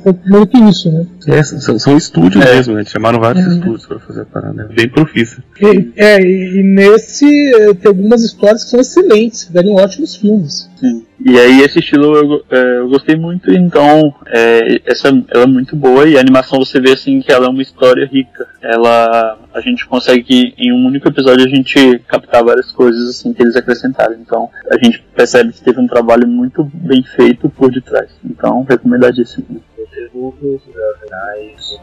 [0.03, 1.05] Foi Meio que isso, né?
[1.27, 2.55] É, são, são estúdios É.
[2.55, 2.81] mesmo, né?
[2.81, 4.67] Eles chamaram vários estúdios pra fazer a parada.
[4.69, 5.43] É bem profissa.
[5.61, 10.15] E, é, e, e nesse eh, tem algumas histórias que são excelentes, que dariam ótimos
[10.15, 10.69] filmes.
[10.79, 11.03] Sim.
[11.25, 15.75] E aí esse estilo eu, é, eu gostei muito, então é, essa ela é muito
[15.75, 18.47] boa e a animação você vê assim que ela é uma história rica.
[18.61, 23.41] Ela a gente consegue em um único episódio a gente captar várias coisas assim que
[23.41, 24.15] eles acrescentaram.
[24.21, 28.09] Então a gente percebe que teve um trabalho muito bem feito por detrás.
[28.23, 29.61] Então recomendadíssimo.
[31.01, 31.79] Finais,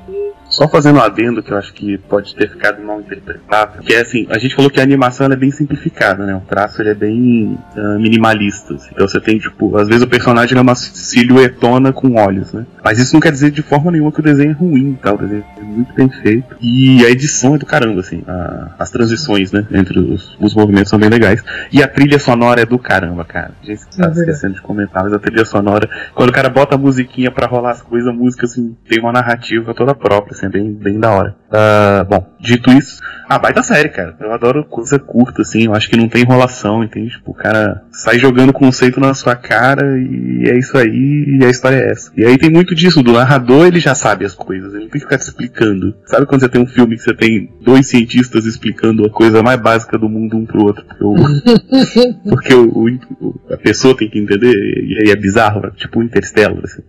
[0.49, 4.01] Só fazendo um adendo que eu acho que pode ter ficado mal interpretado, que é
[4.01, 6.35] assim, a gente falou que a animação ela é bem simplificada, né?
[6.35, 8.75] O traço ele é bem uh, minimalista.
[8.75, 8.91] assim.
[8.93, 12.67] Então você tem, tipo, às vezes o personagem é uma silhuetona com olhos, né?
[12.83, 15.13] Mas isso não quer dizer de forma nenhuma que o desenho é ruim, tá?
[15.15, 16.57] O desenho é muito bem feito.
[16.61, 18.23] E a edição é do caramba, assim.
[18.27, 19.67] a- as transições, né?
[19.73, 21.43] Entre os, os movimentos são bem legais.
[21.73, 23.53] E a trilha sonora é do caramba, cara.
[23.63, 26.75] A gente tá É esquecendo de comentar, mas a trilha sonora, quando o cara bota
[26.75, 30.49] a musiquinha pra rolar as coisas, a música, assim, tem uma narrativa toda própria, assim,
[30.49, 31.37] bem, bem da hora.
[31.53, 34.17] Ah, bom, dito isso, a baita série, cara.
[34.21, 37.11] Eu adoro coisa curta, assim, eu acho que não tem enrolação, entende?
[37.11, 41.49] Tipo, o cara sai jogando conceito na sua cara e é isso aí, e a
[41.51, 42.11] história é essa.
[42.17, 45.01] E aí tem muito disso, do narrador ele já sabe as coisas, ele não tem
[45.01, 45.95] que ficar te explicando.
[46.07, 49.61] Sabe quando você tem um filme que você tem dois cientistas explicando a coisa mais
[49.61, 50.85] básica do mundo um pro outro?
[50.85, 51.15] Porque, o,
[52.29, 56.83] porque o, o- a pessoa tem que entender, e aí é bizarro, tipo Interstellar, assim.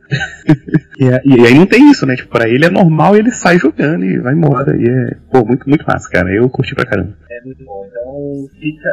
[0.97, 2.15] E, é- e aí não tem isso, né?
[2.15, 4.75] Tipo, pra ele é normal e ele sai jogando e vai embora.
[4.77, 6.33] E é, pô, muito, muito massa, cara.
[6.33, 7.13] Eu curti pra caramba.
[7.45, 7.85] Muito bom.
[7.85, 8.89] Então fica.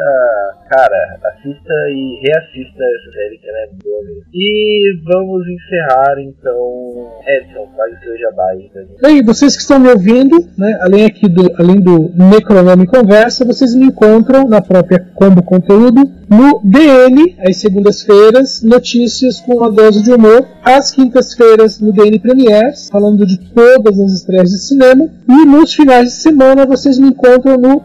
[0.69, 4.23] Cara, assista e reassista essa série que ela é boa mesmo.
[4.35, 7.13] E vamos encerrar então.
[7.27, 8.71] Edson, faz o seu jabá aí.
[9.01, 13.75] Bem, vocês que estão me ouvindo, né, além aqui do, além do Necronome Conversa, vocês
[13.75, 20.13] me encontram na própria Combo Conteúdo, no DN, às segundas-feiras, notícias com uma dose de
[20.13, 25.75] humor, às quintas-feiras no DN Premiers, falando de todas as estreias de cinema, e nos
[25.75, 27.81] finais de semana vocês me encontram no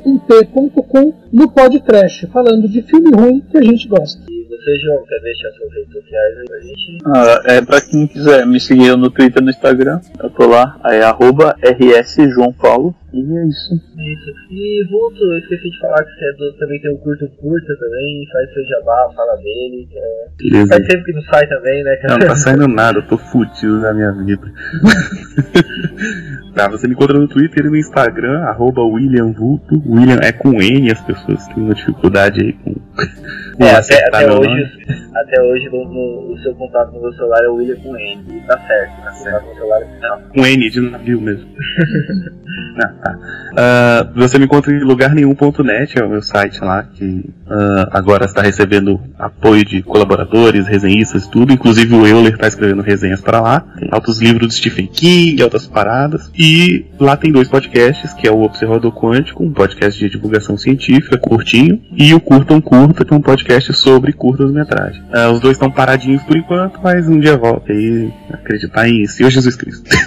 [0.00, 4.22] td1p.com, no podcast, falando de filme ruim que a gente gosta.
[4.28, 6.98] E você, João, quer deixar suas redes sociais aí pra gente?
[7.06, 10.78] Ah, é, pra quem quiser me seguir no Twitter e no Instagram, eu tô lá,
[10.86, 12.94] é arroba RS João Paulo.
[13.12, 13.74] E é isso.
[13.74, 14.30] Isso.
[14.50, 17.74] E Vulto, eu esqueci de falar que você é do- também tem o Curto Curta
[17.78, 19.88] também, faz seu jabá, fala dele.
[19.94, 20.68] é- Beleza.
[20.68, 23.80] Faz sempre que não sai também, né, Não, não tá saindo nada, eu tô fudido
[23.80, 24.52] na minha vida.
[26.54, 29.82] tá, você me encontra no Twitter e no Instagram, arroba William Vulto.
[29.86, 32.74] William é com N, as pessoas que têm uma dificuldade aí com.
[32.74, 37.44] com É, até, até hoje, até hoje no, no- o seu contato no meu celular
[37.44, 38.24] é o William com N.
[38.36, 40.20] E tá certo, tá contato no celular não.
[40.30, 41.48] Com N de navio mesmo.
[42.84, 43.18] ah, tá.
[43.56, 48.42] Ah, você me encontra em lugarnenhum.net, é o meu site lá, que ah, agora está
[48.42, 51.52] recebendo apoio de colaboradores, resenhistas, tudo.
[51.52, 53.60] Inclusive o Euler está escrevendo resenhas para lá.
[53.78, 56.30] Tem altos livros de Stephen King, altas paradas.
[56.38, 61.18] E lá tem dois podcasts, que é o Observador Quântico, um podcast de divulgação científica,
[61.18, 65.02] curtinho, e o Curtam Curta, que é um podcast sobre curtas-metragens.
[65.12, 69.30] Ah, os dois estão paradinhos por enquanto, mas um dia volta aí, acreditar em Senhor
[69.30, 69.90] Jesus Cristo.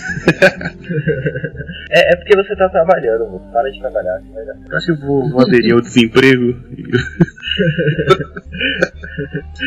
[1.94, 4.20] É, é porque você tá trabalhando, você para de trabalhar.
[4.22, 6.54] você vai dar- Eu acho que eu vou, vou aderir ao desemprego.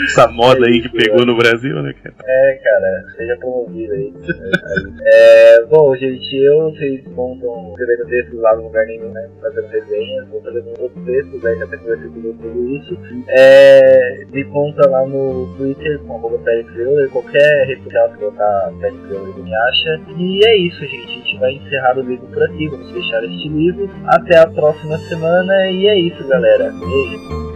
[0.06, 2.14] Essa moda aí que pegou no Brasil, né, cara?
[2.26, 4.12] É, cara, seja promovido aí.
[5.08, 9.28] É, bom, gente, eu, vocês montam escrevendo textos lá no lugar nenhum, né?
[9.40, 12.98] Fazendo resenhas, vou fazendo outros textos, aí já conversei com tudo isso.
[13.28, 18.72] É, me conta lá no Twitter com arroba Felix Euler, qualquer rede social que colocar
[18.80, 20.00] Felix Euler me acha.
[20.18, 21.06] E é isso, gente.
[21.06, 23.88] A gente vai encerrar o livro por aqui, vamos fechar este livro.
[24.06, 26.72] Até a próxima semana e é isso, galera.
[26.72, 27.55] Beijo.